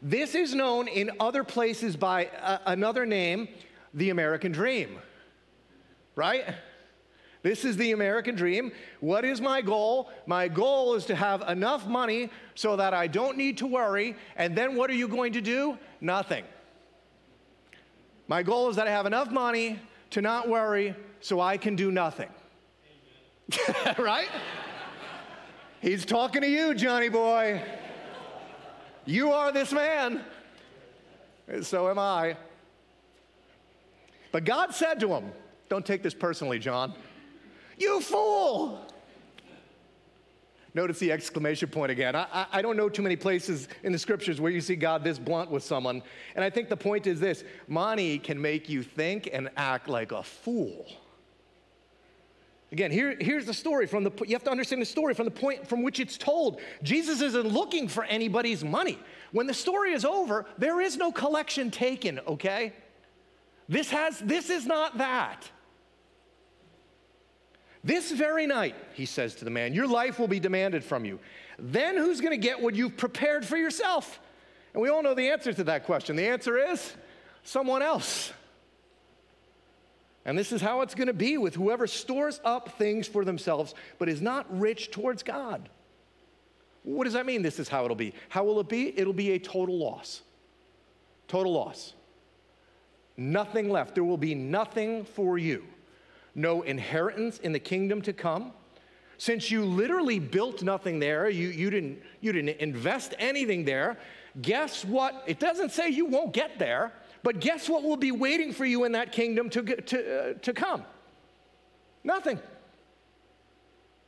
[0.00, 3.48] This is known in other places by uh, another name,
[3.94, 4.98] the American dream.
[6.14, 6.44] Right?
[7.48, 8.72] This is the American dream.
[9.00, 10.10] What is my goal?
[10.26, 14.16] My goal is to have enough money so that I don't need to worry.
[14.36, 15.78] And then what are you going to do?
[16.02, 16.44] Nothing.
[18.26, 19.78] My goal is that I have enough money
[20.10, 22.28] to not worry so I can do nothing.
[23.98, 24.28] right?
[25.80, 27.62] He's talking to you, Johnny boy.
[29.06, 30.20] You are this man.
[31.62, 32.36] So am I.
[34.32, 35.32] But God said to him,
[35.70, 36.92] Don't take this personally, John.
[37.78, 38.84] You fool!
[40.74, 42.14] Notice the exclamation point again.
[42.14, 45.18] I, I, don't know too many places in the scriptures where you see God this
[45.18, 46.02] blunt with someone.
[46.36, 50.12] And I think the point is this money can make you think and act like
[50.12, 50.86] a fool.
[52.70, 55.30] Again, here, here's the story from the, you have to understand the story from the
[55.30, 56.60] point from which it's told.
[56.82, 58.98] Jesus isn't looking for anybody's money.
[59.32, 62.74] When the story is over, there is no collection taken, okay?
[63.70, 65.50] This has, this is not that.
[67.84, 71.20] This very night, he says to the man, your life will be demanded from you.
[71.58, 74.18] Then who's going to get what you've prepared for yourself?
[74.74, 76.16] And we all know the answer to that question.
[76.16, 76.92] The answer is
[77.42, 78.32] someone else.
[80.24, 83.74] And this is how it's going to be with whoever stores up things for themselves
[83.98, 85.68] but is not rich towards God.
[86.82, 87.42] What does that mean?
[87.42, 88.12] This is how it'll be.
[88.28, 88.98] How will it be?
[88.98, 90.22] It'll be a total loss.
[91.28, 91.94] Total loss.
[93.16, 93.94] Nothing left.
[93.94, 95.64] There will be nothing for you.
[96.38, 98.52] No inheritance in the kingdom to come.
[99.16, 103.98] Since you literally built nothing there, you, you, didn't, you didn't invest anything there,
[104.40, 105.24] guess what?
[105.26, 106.92] It doesn't say you won't get there.
[107.24, 110.52] But guess what will be waiting for you in that kingdom to, to, uh, to
[110.52, 110.84] come?
[112.04, 112.38] Nothing.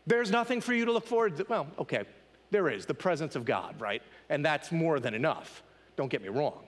[0.06, 1.46] There's nothing for you to look forward to.
[1.48, 2.04] Well, okay,
[2.52, 4.02] there is the presence of God, right?
[4.28, 5.64] And that's more than enough.
[5.96, 6.62] Don't get me wrong.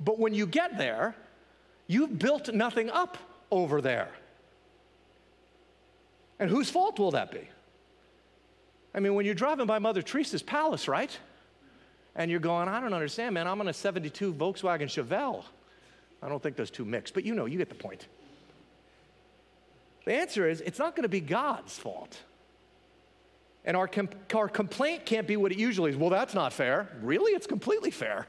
[0.00, 1.14] But when you get there,
[1.86, 3.16] you've built nothing up
[3.52, 4.08] over there.
[6.40, 7.46] And whose fault will that be?
[8.94, 11.16] I mean, when you're driving by Mother Teresa's palace, right?
[12.16, 13.46] And you're going, I don't understand, man.
[13.46, 15.44] I'm on a 72 Volkswagen Chevelle.
[16.22, 18.08] I don't think those two mix, but you know, you get the point.
[20.06, 22.18] The answer is it's not going to be God's fault.
[23.64, 25.96] And our, com- our complaint can't be what it usually is.
[25.96, 26.88] Well, that's not fair.
[27.02, 27.32] Really?
[27.32, 28.26] It's completely fair.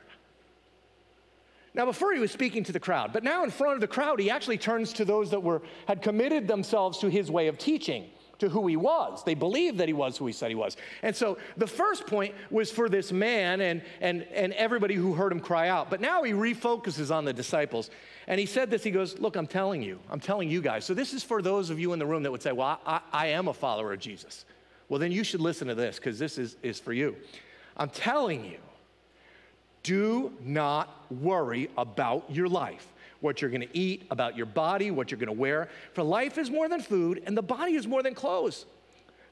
[1.74, 4.20] Now, before he was speaking to the crowd, but now in front of the crowd,
[4.20, 8.10] he actually turns to those that were, had committed themselves to his way of teaching
[8.40, 9.24] to who he was.
[9.24, 10.76] They believed that he was who he said he was.
[11.04, 15.32] And so the first point was for this man and, and, and everybody who heard
[15.32, 15.90] him cry out.
[15.92, 17.92] But now he refocuses on the disciples.
[18.28, 20.86] And he said this He goes, Look, I'm telling you, I'm telling you guys.
[20.86, 23.02] So this is for those of you in the room that would say, Well, I,
[23.14, 24.46] I am a follower of Jesus.
[24.90, 27.16] Well, then you should listen to this because this is, is for you.
[27.78, 28.58] I'm telling you,
[29.84, 32.88] do not worry about your life
[33.22, 35.70] what you're to eat, about your body, what you're to wear.
[35.94, 38.66] For life is more than food, and the body is more than clothes.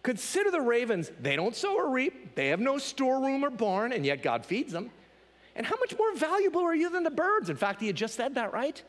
[0.03, 1.11] Consider the ravens.
[1.19, 4.71] They don't sow or reap, they have no storeroom or barn, and yet God feeds
[4.71, 4.91] them.
[5.55, 7.49] And how much more valuable are you than the birds?
[7.49, 8.81] In fact, he had just said that, right?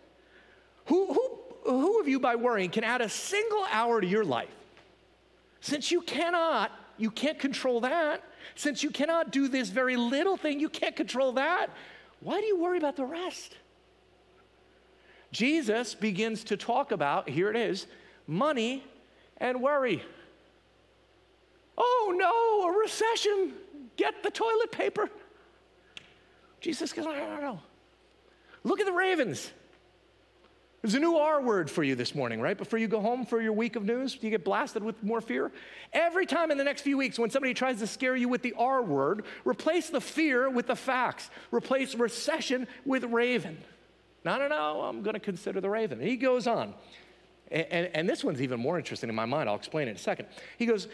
[0.86, 4.54] Who, who, who of you, by worrying, can add a single hour to your life?
[5.60, 8.22] Since you cannot, you can't control that.
[8.54, 11.70] Since you cannot do this very little thing, you can't control that.
[12.20, 13.56] Why do you worry about the rest?
[15.32, 17.86] Jesus begins to talk about, here it is,
[18.26, 18.84] money
[19.38, 20.02] and worry.
[21.78, 23.54] Oh no, a recession.
[23.96, 25.08] Get the toilet paper.
[26.60, 27.60] Jesus goes, no, no, no.
[28.64, 29.50] Look at the ravens.
[30.82, 32.56] There's a new R word for you this morning, right?
[32.56, 35.52] Before you go home for your week of news, you get blasted with more fear.
[35.92, 38.54] Every time in the next few weeks, when somebody tries to scare you with the
[38.56, 41.28] R word, replace the fear with the facts.
[41.52, 43.58] Replace recession with raven.
[44.24, 45.98] No, no, no, I'm going to consider the raven.
[45.98, 46.74] And he goes on.
[47.50, 49.50] And, and, and this one's even more interesting in my mind.
[49.50, 50.28] I'll explain it in a second.
[50.56, 50.88] He goes,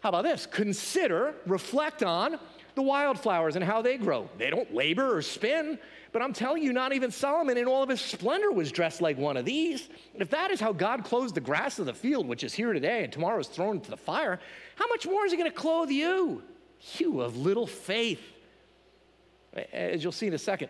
[0.00, 0.44] How about this?
[0.44, 2.38] Consider, reflect on
[2.74, 4.28] the wildflowers and how they grow.
[4.36, 5.78] They don't labor or spin.
[6.12, 9.16] But I'm telling you, not even Solomon in all of his splendor was dressed like
[9.16, 9.88] one of these.
[10.14, 13.04] If that is how God clothes the grass of the field, which is here today
[13.04, 14.40] and tomorrow is thrown into the fire,
[14.74, 16.42] how much more is he going to clothe you?
[16.98, 18.22] You of little faith.
[19.72, 20.68] As you'll see in a second,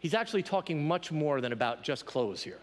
[0.00, 2.58] he's actually talking much more than about just clothes here.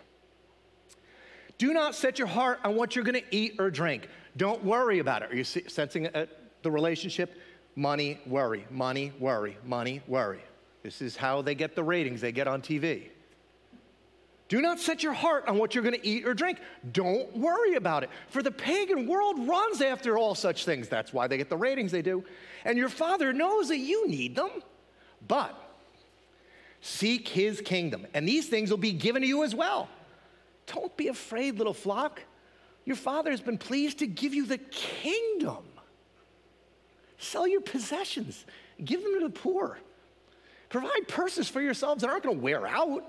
[1.58, 4.10] Do not set your heart on what you're going to eat or drink.
[4.36, 5.31] Don't worry about it.
[5.31, 6.25] Are you sensing uh,
[6.63, 7.39] the relationship?
[7.77, 10.41] Money, worry, money, worry, money, worry.
[10.86, 13.08] This is how they get the ratings they get on TV.
[14.50, 16.60] Do not set your heart on what you're going to eat or drink.
[16.91, 18.12] Don't worry about it.
[18.28, 20.88] For the pagan world runs after all such things.
[20.88, 22.24] That's why they get the ratings they do.
[22.65, 24.52] And your Father knows that you need them.
[25.28, 25.60] But
[26.82, 29.89] seek His kingdom, and these things will be given to you as well.
[30.67, 32.21] Don't be afraid, little flock.
[32.86, 35.63] Your Father has been pleased to give you the kingdom.
[37.17, 38.45] Sell your possessions,
[38.84, 39.80] give them to the poor.
[40.69, 43.04] Provide purses for yourselves that aren't going to wear out,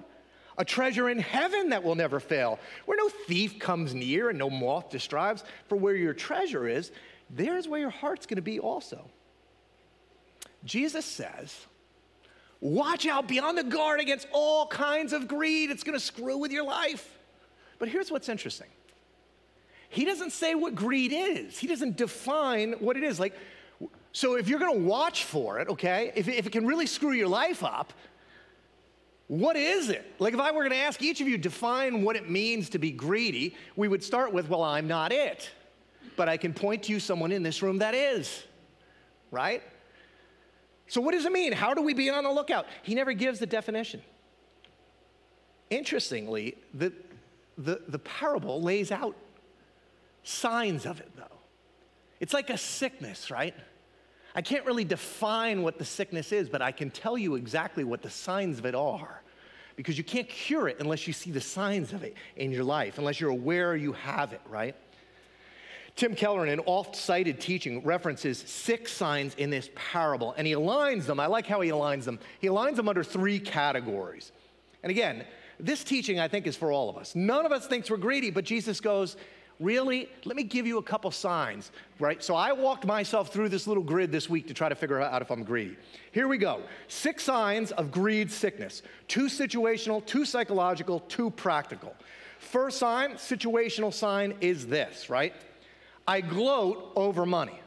[0.59, 4.51] a treasure in heaven that will never fail, where no thief comes near and no
[4.51, 5.45] moth destroys.
[5.69, 6.93] For where your treasure is,
[7.31, 9.09] there's where your heart's going to be also.
[10.65, 11.55] Jesus says,
[12.61, 15.71] Watch out, be on the guard against all kinds of greed.
[15.71, 17.07] It's going to screw with your life.
[17.79, 18.69] But here's what's interesting
[19.89, 23.21] He doesn't say what greed is, He doesn't define what it is.
[23.21, 23.35] Like,
[24.17, 27.29] so if you're to watch for it, okay, if, if it can really screw your
[27.29, 27.93] life up,
[29.27, 30.11] what is it?
[30.19, 32.91] Like if I were to ask each of you define what it means to be
[32.93, 35.51] greedy, we would start with, well, I'm not it.
[36.17, 38.43] But I can point to you someone in this room that is.
[39.31, 39.63] Right?
[40.87, 41.53] So what does it mean?
[41.53, 42.65] How do we be on the lookout?
[42.85, 44.01] He never gives the definition.
[45.69, 46.91] Interestingly, the,
[47.59, 49.15] the, the parable lays out
[50.23, 51.25] signs of it, though.
[52.19, 53.55] It's like a sickness, right?
[54.37, 58.03] I can't really define what the sickness is, but I can tell you exactly what
[58.03, 59.23] the signs of it are.
[59.77, 62.99] Because you can't cure it unless you see the signs of it in your life,
[62.99, 64.77] unless you're aware you have it, right?
[65.97, 70.53] Tim Keller, in an oft cited teaching, references six signs in this parable, and he
[70.53, 71.19] aligns them.
[71.19, 72.19] I like how he aligns them.
[72.39, 74.33] He aligns them under three categories.
[74.83, 75.25] And again,
[75.59, 77.15] this teaching, I think, is for all of us.
[77.15, 79.17] None of us thinks we're greedy, but Jesus goes,
[79.59, 80.11] Really?
[80.25, 82.23] Let me give you a couple signs, right?
[82.23, 85.23] So I walked myself through this little grid this week to try to figure out
[85.23, 85.77] if I'm greedy.
[86.13, 86.63] Here we go.
[86.89, 91.95] Six signs of greed sickness two situational, two psychological, two practical.
[92.39, 95.33] First sign, situational sign is this, right?
[96.07, 97.59] I gloat over money.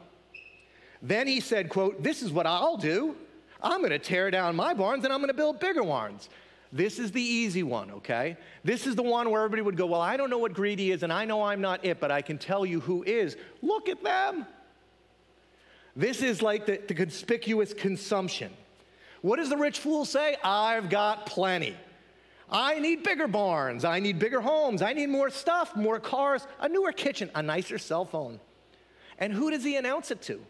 [1.02, 3.16] Then he said, quote, this is what I'll do.
[3.62, 6.28] I'm going to tear down my barns and I'm going to build bigger ones.
[6.72, 8.36] This is the easy one, okay?
[8.62, 11.02] This is the one where everybody would go, Well, I don't know what greedy is,
[11.02, 13.36] and I know I'm not it, but I can tell you who is.
[13.60, 14.46] Look at them.
[15.96, 18.52] This is like the, the conspicuous consumption.
[19.22, 20.36] What does the rich fool say?
[20.42, 21.76] I've got plenty.
[22.48, 23.84] I need bigger barns.
[23.84, 24.82] I need bigger homes.
[24.82, 28.40] I need more stuff, more cars, a newer kitchen, a nicer cell phone.
[29.18, 30.40] And who does he announce it to?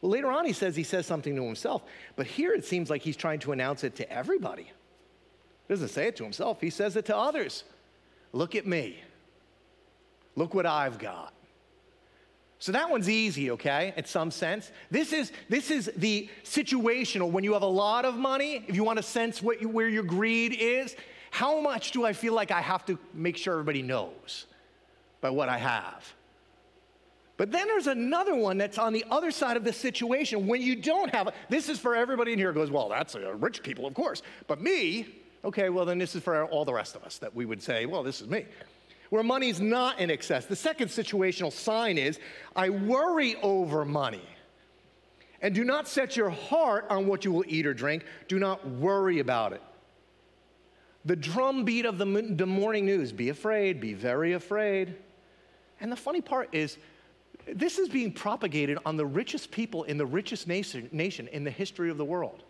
[0.00, 1.82] Well, later on, he says he says something to himself.
[2.16, 4.70] But here it seems like he's trying to announce it to everybody.
[5.66, 7.64] He doesn't say it to himself, he says it to others.
[8.32, 9.00] Look at me.
[10.36, 11.32] Look what I've got.
[12.58, 14.72] So that one's easy, okay, in some sense.
[14.90, 18.84] This is, this is the situational when you have a lot of money, if you
[18.84, 20.96] want to sense what you, where your greed is,
[21.30, 24.46] how much do I feel like I have to make sure everybody knows
[25.20, 26.14] by what I have?
[27.36, 30.76] But then there's another one that's on the other side of the situation when you
[30.76, 31.34] don't have.
[31.48, 34.22] This is for everybody in here goes, well, that's uh, rich people, of course.
[34.46, 35.06] But me,
[35.44, 37.84] Okay, well, then this is for all the rest of us that we would say,
[37.84, 38.46] well, this is me.
[39.10, 40.46] Where money's not in excess.
[40.46, 42.18] The second situational sign is
[42.56, 44.26] I worry over money.
[45.42, 48.06] And do not set your heart on what you will eat or drink.
[48.28, 49.62] Do not worry about it.
[51.04, 54.96] The drumbeat of the, morning news be afraid, be very afraid.
[55.80, 56.78] And the funny part is,
[57.46, 61.90] this is being propagated on the richest people in the richest nation in the history
[61.90, 62.42] of the world.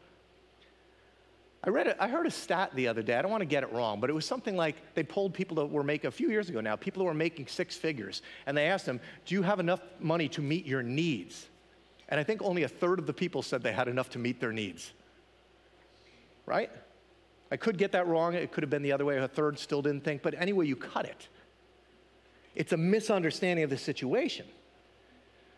[1.66, 3.16] I read it, I heard a stat the other day.
[3.16, 5.56] I don't want to get it wrong, but it was something like they polled people
[5.56, 8.54] that were making, a few years ago now, people who were making six figures, and
[8.54, 11.46] they asked them, Do you have enough money to meet your needs?
[12.10, 14.40] And I think only a third of the people said they had enough to meet
[14.40, 14.92] their needs.
[16.44, 16.70] Right?
[17.50, 18.34] I could get that wrong.
[18.34, 19.16] It could have been the other way.
[19.16, 20.22] A third still didn't think.
[20.22, 21.28] But anyway, you cut it.
[22.54, 24.46] It's a misunderstanding of the situation.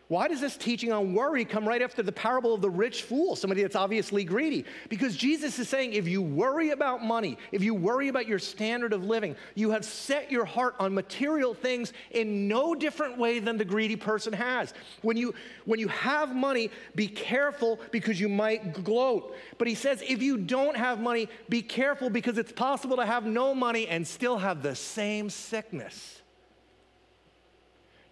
[0.08, 3.34] Why does this teaching on worry come right after the parable of the rich fool,
[3.34, 4.64] somebody that's obviously greedy?
[4.88, 8.92] Because Jesus is saying if you worry about money, if you worry about your standard
[8.92, 13.58] of living, you have set your heart on material things in no different way than
[13.58, 14.74] the greedy person has.
[15.02, 15.34] When you
[15.64, 19.34] when you have money, be careful because you might gloat.
[19.58, 23.26] But he says if you don't have money, be careful because it's possible to have
[23.26, 26.15] no money and still have the same sickness.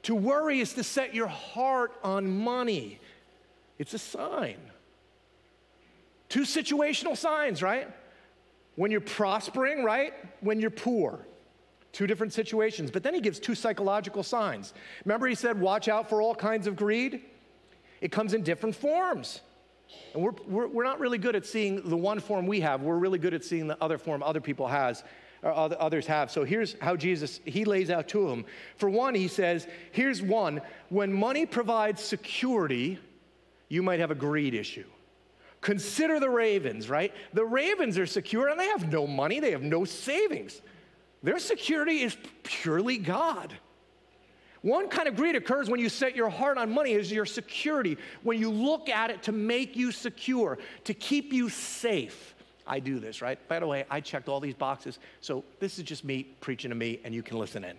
[0.04, 3.00] To worry is to set your heart on money.
[3.78, 4.58] It's a sign.
[6.28, 7.88] Two situational signs, right?
[8.76, 10.12] When you're prospering, right?
[10.40, 11.20] When you're poor.
[11.92, 12.90] Two different situations.
[12.90, 14.74] But then he gives two psychological signs.
[15.04, 17.22] Remember, he said, watch out for all kinds of greed?
[18.00, 19.40] It comes in different forms.
[20.12, 22.82] And we're, we're, we're not really good at seeing the one form we have.
[22.82, 25.02] We're really good at seeing the other form other people has
[25.44, 26.30] others have.
[26.30, 28.44] So here's how Jesus he lays out to them.
[28.76, 32.98] For one, he says, here's one, when money provides security,
[33.68, 34.86] you might have a greed issue.
[35.60, 37.12] Consider the ravens, right?
[37.32, 40.60] The ravens are secure and they have no money, they have no savings.
[41.22, 43.54] Their security is purely God.
[44.60, 47.98] One kind of greed occurs when you set your heart on money as your security,
[48.22, 52.34] when you look at it to make you secure, to keep you safe.
[52.66, 53.38] I do this, right?
[53.48, 54.98] By the way, I checked all these boxes.
[55.20, 57.76] So this is just me preaching to me, and you can listen in.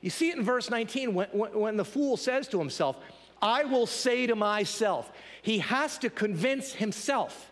[0.00, 2.96] You see it in verse 19 when, when the fool says to himself,
[3.40, 5.10] I will say to myself,
[5.42, 7.50] he has to convince himself.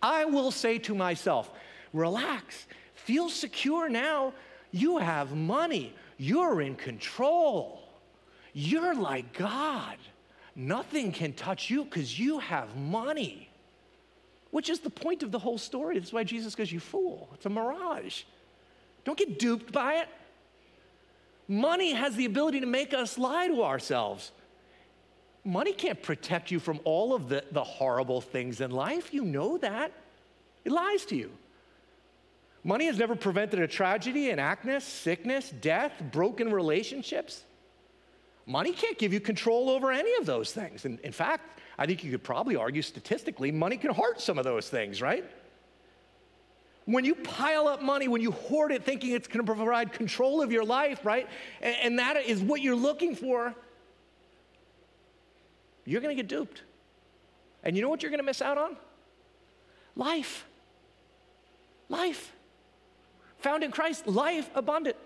[0.00, 1.50] I will say to myself,
[1.92, 4.32] relax, feel secure now.
[4.70, 7.82] You have money, you're in control,
[8.52, 9.96] you're like God.
[10.54, 13.49] Nothing can touch you because you have money
[14.50, 15.98] which is the point of the whole story.
[15.98, 17.28] That's why Jesus goes, You fool.
[17.34, 18.22] It's a mirage.
[19.04, 20.08] Don't get duped by it.
[21.48, 24.30] Money has the ability to make us lie to ourselves.
[25.44, 29.12] Money can't protect you from all of the, the horrible things in life.
[29.12, 29.92] You know that.
[30.64, 31.30] It lies to you.
[32.62, 37.44] Money has never prevented a tragedy, an accident, sickness, death, broken relationships.
[38.44, 40.84] Money can't give you control over any of those things.
[40.84, 44.44] And in fact, I think you could probably argue statistically, money can hurt some of
[44.44, 45.24] those things, right?
[46.84, 50.52] When you pile up money, when you hoard it thinking it's to provide control of
[50.52, 51.26] your life, right?
[51.62, 53.54] And, and that is what you're looking for,
[55.86, 56.62] you're to get duped.
[57.64, 58.76] And you know what you're to miss out on?
[59.96, 60.44] Life.
[61.88, 62.30] Life.
[63.38, 64.96] Found in Christ, life abundant.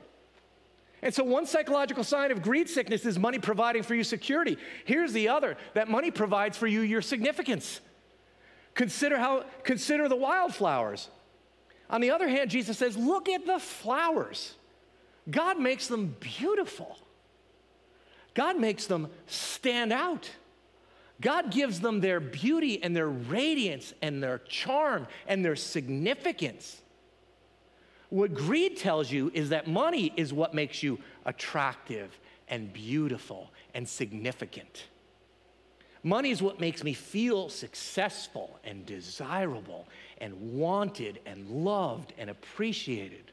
[1.05, 4.57] And so, one psychological sign of greed sickness is money providing for you security.
[4.87, 7.83] Here's the other that money provides for you your significance.
[8.73, 11.11] Consider, how, consider the wildflowers.
[11.91, 14.55] On the other hand, Jesus says, Look at the flowers.
[15.31, 16.99] God makes them beautiful,
[18.33, 20.31] God makes them stand out.
[21.21, 26.83] God gives them their beauty and their radiance and their charm and their significance.
[28.11, 33.89] What greed tells you is that money is what makes you attractive and beautiful and
[33.89, 34.85] significant.
[36.03, 39.89] Money is what makes me feel successful and desirable
[40.19, 43.33] and wanted and loved and appreciated.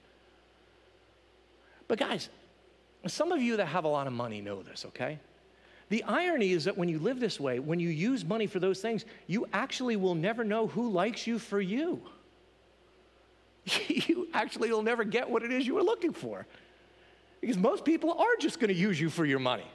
[1.90, 2.30] But, guys,
[3.08, 5.20] some of you that have a lot of money know this, okay?
[5.90, 8.80] The irony is that when you live this way, when you use money for those
[8.80, 12.02] things, you actually will never know who likes you for you.
[13.88, 16.46] you actually will never get what it is you were looking for.
[17.40, 19.66] Because most people are just going to use you for your money.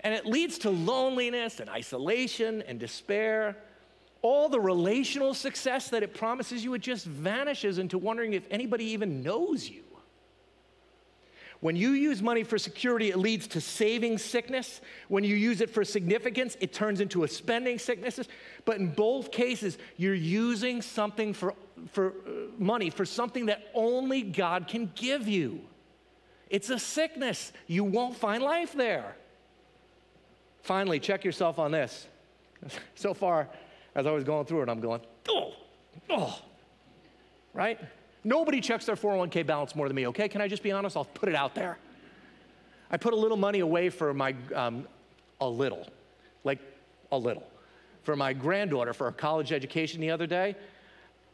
[0.00, 3.56] And it leads to loneliness and isolation and despair.
[4.22, 8.84] All the relational success that it promises you, it just vanishes into wondering if anybody
[8.86, 9.82] even knows you.
[11.60, 14.80] When you use money for security, it leads to saving sickness.
[15.08, 18.20] When you use it for significance, it turns into a spending sickness.
[18.64, 21.54] But in both cases, you're using something for,
[21.92, 25.60] for uh, money for something that only God can give you.
[26.50, 27.52] It's a sickness.
[27.66, 29.16] You won't find life there.
[30.62, 32.06] Finally, check yourself on this.
[32.96, 33.48] So far,
[33.94, 35.52] as I was going through it, I'm going, oh,
[36.10, 36.40] oh,
[37.52, 37.78] right?
[38.26, 40.28] Nobody checks their 401k balance more than me, okay?
[40.28, 40.96] Can I just be honest?
[40.96, 41.78] I'll put it out there.
[42.90, 44.88] I put a little money away for my, um,
[45.40, 45.86] a little,
[46.42, 46.58] like
[47.12, 47.44] a little,
[48.02, 50.56] for my granddaughter for her college education the other day.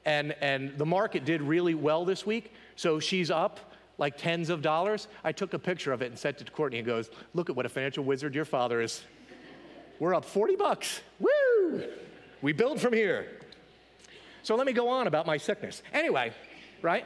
[0.04, 2.52] And, and the market did really well this week.
[2.76, 5.08] So she's up like tens of dollars.
[5.24, 7.56] I took a picture of it and sent it to Courtney and goes, Look at
[7.56, 9.02] what a financial wizard your father is.
[9.98, 11.00] we're up 40 bucks.
[11.18, 11.84] Woo!
[12.42, 13.38] We build from here.
[14.42, 15.82] So let me go on about my sickness.
[15.94, 16.34] Anyway,
[16.82, 17.04] right?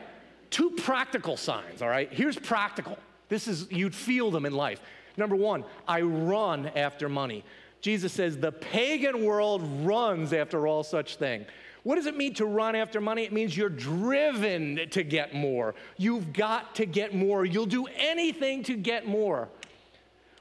[0.50, 2.12] Two practical signs, all right?
[2.12, 2.98] Here's practical.
[3.28, 4.80] This is, you'd feel them in life.
[5.16, 7.44] Number one, I run after money.
[7.80, 11.46] Jesus says, the pagan world runs after all such thing.
[11.82, 13.22] What does it mean to run after money?
[13.22, 15.76] It means you're driven to get more.
[15.96, 17.44] You've got to get more.
[17.44, 19.48] You'll do anything to get more.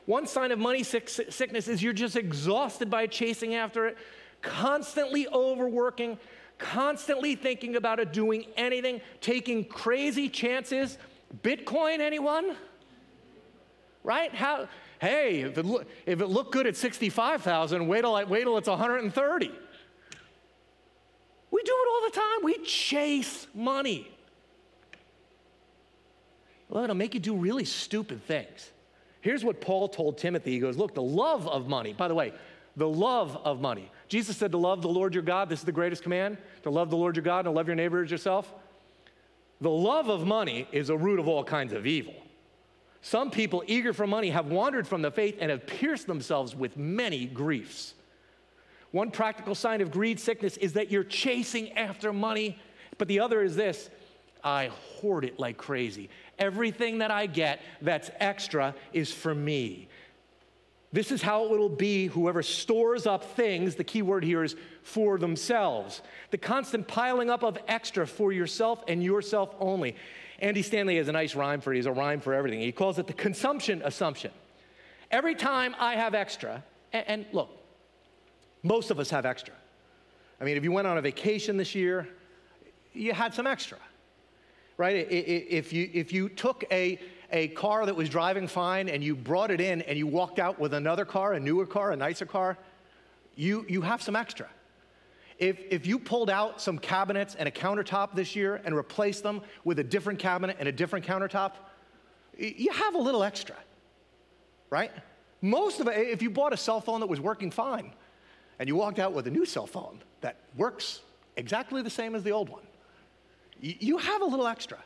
[0.07, 3.97] One sign of money sickness is you're just exhausted by chasing after it,
[4.41, 6.17] constantly overworking,
[6.57, 10.97] constantly thinking about it, doing anything, taking crazy chances.
[11.43, 12.55] Bitcoin, anyone?
[14.03, 14.33] Right?
[14.33, 14.67] How,
[14.99, 18.69] hey, if it, look, if it looked good at 65,000, wait till, wait till it's
[18.69, 19.51] 130.
[21.51, 22.43] We do it all the time.
[22.43, 24.11] We chase money.
[26.69, 28.71] Well, it'll make you do really stupid things.
[29.21, 30.51] Here's what Paul told Timothy.
[30.51, 32.33] He goes, Look, the love of money, by the way,
[32.75, 33.89] the love of money.
[34.07, 35.49] Jesus said to love the Lord your God.
[35.49, 37.75] This is the greatest command to love the Lord your God and to love your
[37.75, 38.53] neighbor as yourself.
[39.61, 42.13] The love of money is a root of all kinds of evil.
[43.01, 46.75] Some people eager for money have wandered from the faith and have pierced themselves with
[46.75, 47.93] many griefs.
[48.91, 52.57] One practical sign of greed sickness is that you're chasing after money,
[52.97, 53.89] but the other is this
[54.43, 56.09] I hoard it like crazy.
[56.39, 59.87] Everything that I get that's extra is for me.
[60.95, 64.55] This is how it will be whoever stores up things, the key word here is
[64.81, 66.01] for themselves.
[66.31, 69.97] The constant piling up of extra for yourself and yourself only.
[70.39, 71.75] Andy Stanley has a nice rhyme for it.
[71.75, 72.61] He's a rhyme for everything.
[72.61, 74.31] He calls it the consumption assumption.
[75.11, 77.49] Every time I have extra, and, and look,
[78.63, 79.53] most of us have extra.
[80.39, 82.07] I mean, if you went on a vacation this year,
[82.93, 83.79] you had some extra
[84.77, 85.07] right?
[85.09, 86.99] If you, if you took a,
[87.31, 90.59] a car that was driving fine and you brought it in and you walked out
[90.59, 92.57] with another car, a newer car, a nicer car,
[93.35, 94.47] you, you have some extra.
[95.37, 99.41] If, if you pulled out some cabinets and a countertop this year and replaced them
[99.63, 101.53] with a different cabinet and a different countertop,
[102.37, 103.55] you have a little extra,
[104.69, 104.91] right?
[105.41, 107.93] Most of it, if you bought a cell phone that was working fine
[108.59, 111.01] and you walked out with a new cell phone that works
[111.35, 112.63] exactly the same as the old one,
[113.59, 114.77] you have a little extra.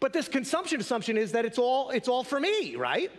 [0.00, 3.10] But this consumption assumption is that it's all, it's all for me, right?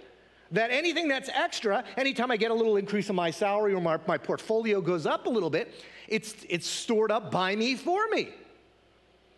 [0.52, 4.00] That anything that's extra, anytime I get a little increase in my salary or my,
[4.08, 5.74] my portfolio goes up a little bit,
[6.08, 8.30] it's, it's stored up by me for me.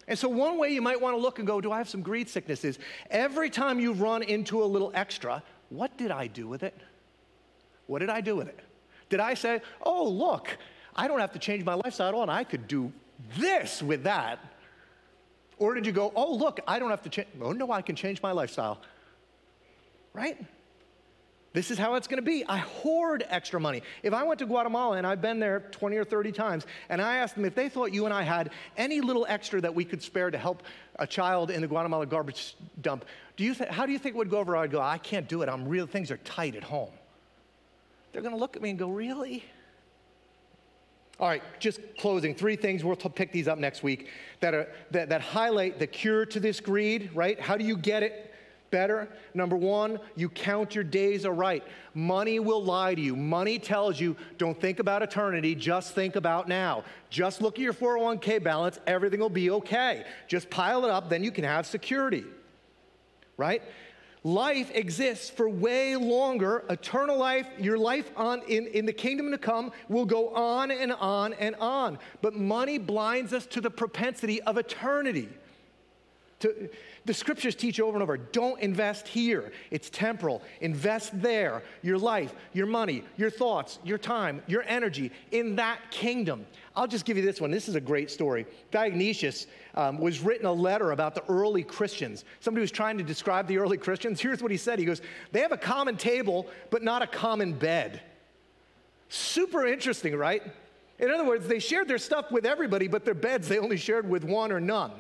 [0.08, 2.02] And so, one way you might want to look and go, Do I have some
[2.02, 2.66] greed sickness?
[2.66, 2.80] Is
[3.12, 6.76] every time you run into a little extra, what did I do with it?
[7.86, 8.60] What did I do with it?
[9.10, 10.58] Did I say, Oh, look,
[10.96, 12.92] I don't have to change my lifestyle at all, and I could do
[13.38, 14.40] this with that?
[15.60, 17.28] Or did you go, oh, look, I don't have to change?
[17.42, 18.82] Oh, no, I can change my lifestyle.
[20.14, 20.38] Right?
[21.52, 22.46] This is how it's to be.
[22.48, 23.82] I hoard extra money.
[24.04, 27.18] If I went to Guatemala and I've been there 20 or 30 times, and I
[27.18, 30.02] asked them if they thought you and I had any little extra that we could
[30.04, 30.64] spare to help
[30.98, 33.04] a child in the Guatemala garbage dump,
[33.36, 34.56] do you th- how do you think it would go over?
[34.56, 35.50] I'd go, I can't do it.
[35.50, 35.88] I'm real.
[35.88, 36.92] Things are tight at home.
[38.12, 39.44] They're to look at me and go, really?
[41.20, 42.84] All right, just closing, three things.
[42.84, 44.08] We'll pick these up next week
[44.40, 47.38] that, are, that, that highlight the cure to this greed, right?
[47.40, 48.34] How do you get it
[48.72, 49.10] better?
[49.34, 51.64] Number one, you count your days aright.
[51.94, 53.18] Money will lie to you.
[53.18, 56.86] Money tells you, don't think about eternity, just think about now.
[57.10, 60.06] Just look at your 401k balance, everything will be okay.
[60.30, 62.24] Just pile it up, then you can have security,
[63.36, 63.62] right?
[64.24, 66.66] Life exists for way longer.
[66.70, 70.92] Eternal life, your life on in, in the kingdom to come will go on and
[70.94, 72.00] on and on.
[72.22, 75.30] But money blinds us to the propensity of eternity.
[76.40, 76.70] To,
[77.06, 80.42] the scriptures teach over and over don't invest here, it's temporal.
[80.62, 86.46] Invest there, your life, your money, your thoughts, your time, your energy in that kingdom.
[86.76, 87.52] I'll just give you this one.
[87.52, 88.46] This is a great story.
[88.72, 92.24] Dionysius um, was written a letter about the early Christians.
[92.40, 94.22] Somebody was trying to describe the early Christians.
[94.22, 95.02] Here's what he said He goes,
[95.34, 98.02] They have a common table, but not a common bed.
[99.10, 100.44] Super interesting, right?
[101.00, 104.08] In other words, they shared their stuff with everybody, but their beds they only shared
[104.08, 104.92] with one or none.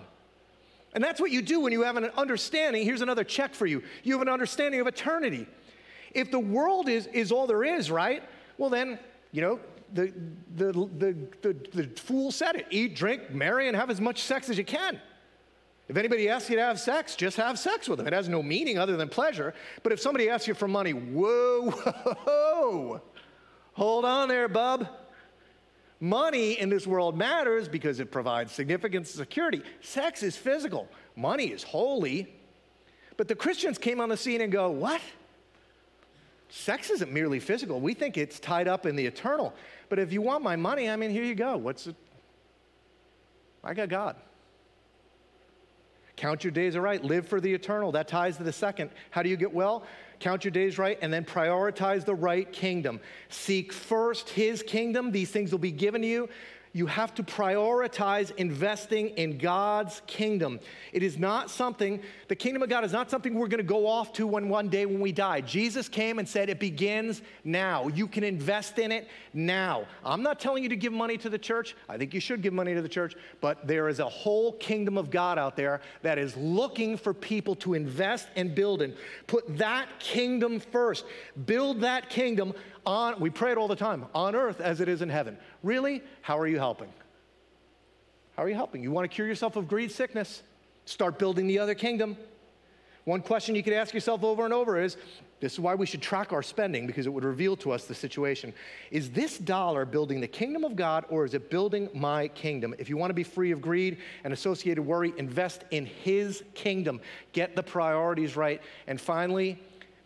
[0.94, 2.84] And that's what you do when you have an understanding.
[2.84, 5.48] Here's another check for you you have an understanding of eternity.
[6.12, 8.24] If the world is, is all there is, right?
[8.58, 8.98] Well, then,
[9.32, 9.60] you know,
[9.94, 10.12] the,
[10.56, 14.50] the, the, the, the fool said it eat, drink, marry, and have as much sex
[14.50, 15.00] as you can.
[15.88, 18.08] If anybody asks you to have sex, just have sex with them.
[18.08, 19.56] It has no meaning other than pleasure.
[19.82, 23.02] But if somebody asks you for money, whoa, whoa, whoa.
[23.74, 24.88] hold on there, bub.
[26.00, 29.62] Money in this world matters because it provides significant security.
[29.82, 32.36] Sex is physical, money is holy.
[33.18, 35.02] But the Christians came on the scene and go, What?
[36.47, 37.80] Sex isn't merely physical.
[37.80, 39.54] We think it's tied up in the eternal.
[39.88, 41.58] But if you want my money, I mean, here you go.
[41.58, 41.95] What's it?
[43.64, 44.16] I got God.
[46.16, 47.04] Count your days aright.
[47.04, 47.91] Live for the eternal.
[47.91, 48.89] That ties to the second.
[49.12, 49.84] How do you get well?
[50.20, 53.00] Count your days right and then prioritize the right kingdom.
[53.30, 55.12] Seek first his kingdom.
[55.12, 56.30] These things will be given to you
[56.72, 60.60] you have to prioritize investing in God's kingdom.
[60.94, 63.88] It is not something, the kingdom of God is not something we're going to go
[63.88, 65.42] off to when one day when we die.
[65.42, 67.88] Jesus came and said it begins now.
[67.88, 69.86] You can invest in it now.
[70.06, 71.76] I'm not telling you to give money to the church.
[71.88, 74.98] I think you should give money to the church, but there is a whole kingdom
[74.98, 78.94] of God out there that is looking for people to invest and build in.
[79.28, 81.06] Put that kingdom first.
[81.46, 82.54] Build that kingdom
[82.86, 85.38] on, we pray it all the time, on earth as it is in heaven.
[85.64, 86.02] Really?
[86.22, 86.90] How are you helping?
[88.36, 88.84] How are you helping?
[88.84, 90.44] You want to cure yourself of greed, sickness?
[90.86, 92.18] Start building the other kingdom.
[93.06, 94.98] One question you could ask yourself over and over is
[95.40, 97.96] this is why we should track our spending because it would reveal to us the
[97.96, 98.54] situation.
[98.92, 102.76] Is this dollar building the kingdom of God or is it building my kingdom?
[102.78, 107.00] If you want to be free of greed and associated worry, invest in His kingdom.
[107.32, 108.62] Get the priorities right.
[108.88, 109.58] And finally,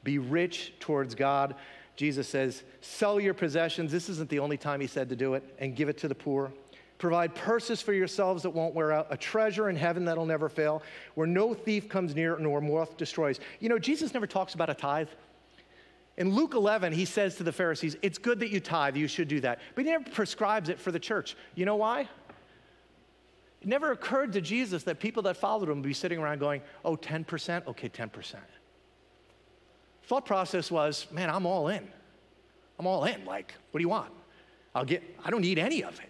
[0.04, 1.56] be rich towards God.
[1.96, 3.92] Jesus says, Sell your possessions.
[3.92, 6.16] This isn't the only time he said to do it, and give it to the
[6.16, 6.52] poor.
[6.98, 10.82] Provide purses for yourselves that won't wear out, a treasure in heaven that'll never fail,
[11.16, 13.40] where no thief comes near nor moth destroys.
[13.60, 15.10] You know, Jesus never talks about a tithe.
[16.16, 19.28] In Luke 11, he says to the Pharisees, It's good that you tithe, you should
[19.28, 19.60] do that.
[19.76, 21.36] But he never prescribes it for the church.
[21.56, 22.08] You know why?
[23.62, 26.62] It never occurred to Jesus that people that followed him would be sitting around going,
[26.86, 27.68] Oh, 10%?
[27.68, 28.36] Okay, 10%
[30.06, 31.88] thought process was, man, I'm all in.
[32.80, 33.26] I'm all in.
[33.26, 34.12] Like, what do you want?
[34.76, 36.10] I'll get, I don't need any of it.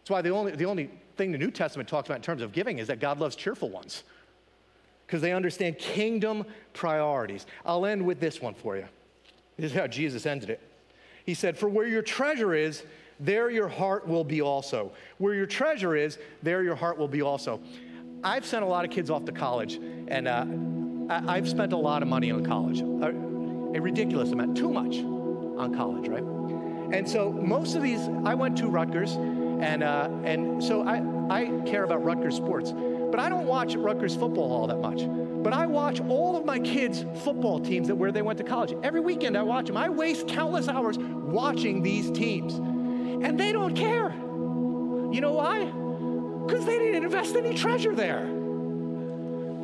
[0.00, 2.52] That's why the only, the only thing the New Testament talks about in terms of
[2.52, 4.04] giving is that God loves cheerful ones
[5.06, 7.46] because they understand kingdom priorities.
[7.64, 8.86] I'll end with this one for you.
[9.56, 10.60] This is how Jesus ended it.
[11.24, 12.82] He said, For where your treasure is,
[13.20, 14.92] there your heart will be also.
[15.18, 17.60] Where your treasure is, there your heart will be also.
[18.22, 20.46] I've sent a lot of kids off to college, and uh,
[21.08, 23.08] I, have spent a lot of money on college, a,
[23.76, 26.22] a ridiculous amount, too much on college, right?
[26.22, 31.60] And so most of these, I went to Rutgers, and, uh, and so I, I
[31.66, 32.72] care about Rutgers sports.
[32.72, 35.02] But I don't watch Rutgers football all that much.
[35.44, 38.74] But I watch all of my kids' football teams that where they went to college.
[38.82, 39.76] Every weekend I watch them.
[39.76, 42.54] I waste countless hours watching these teams.
[42.54, 44.10] And they don't care.
[44.10, 45.66] You know why?
[46.46, 48.43] Because they didn't invest any treasure there.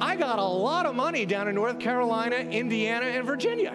[0.00, 3.74] I got a lot of money down in North Carolina, Indiana, and Virginia,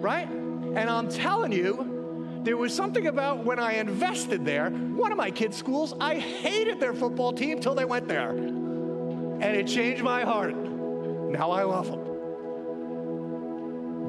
[0.00, 0.26] right?
[0.28, 5.30] And I'm telling you, there was something about when I invested there, one of my
[5.30, 8.30] kids' schools, I hated their football team till they went there.
[8.30, 10.56] And it changed my heart.
[10.56, 12.00] Now I love them.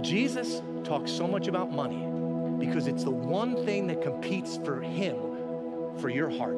[0.03, 2.07] Jesus talks so much about money
[2.65, 5.17] because it's the one thing that competes for him
[5.99, 6.55] for your heart.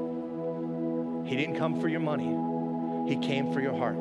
[1.28, 2.38] He didn't come for your money,
[3.10, 3.98] he came for your heart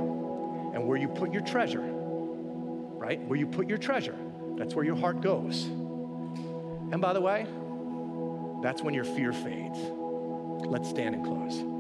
[0.75, 3.21] and where you put your treasure, right?
[3.27, 4.17] Where you put your treasure,
[4.59, 5.65] that's where your heart goes.
[5.65, 7.47] And by the way,
[8.63, 9.79] that's when your fear fades.
[10.67, 11.74] Let's stand and close.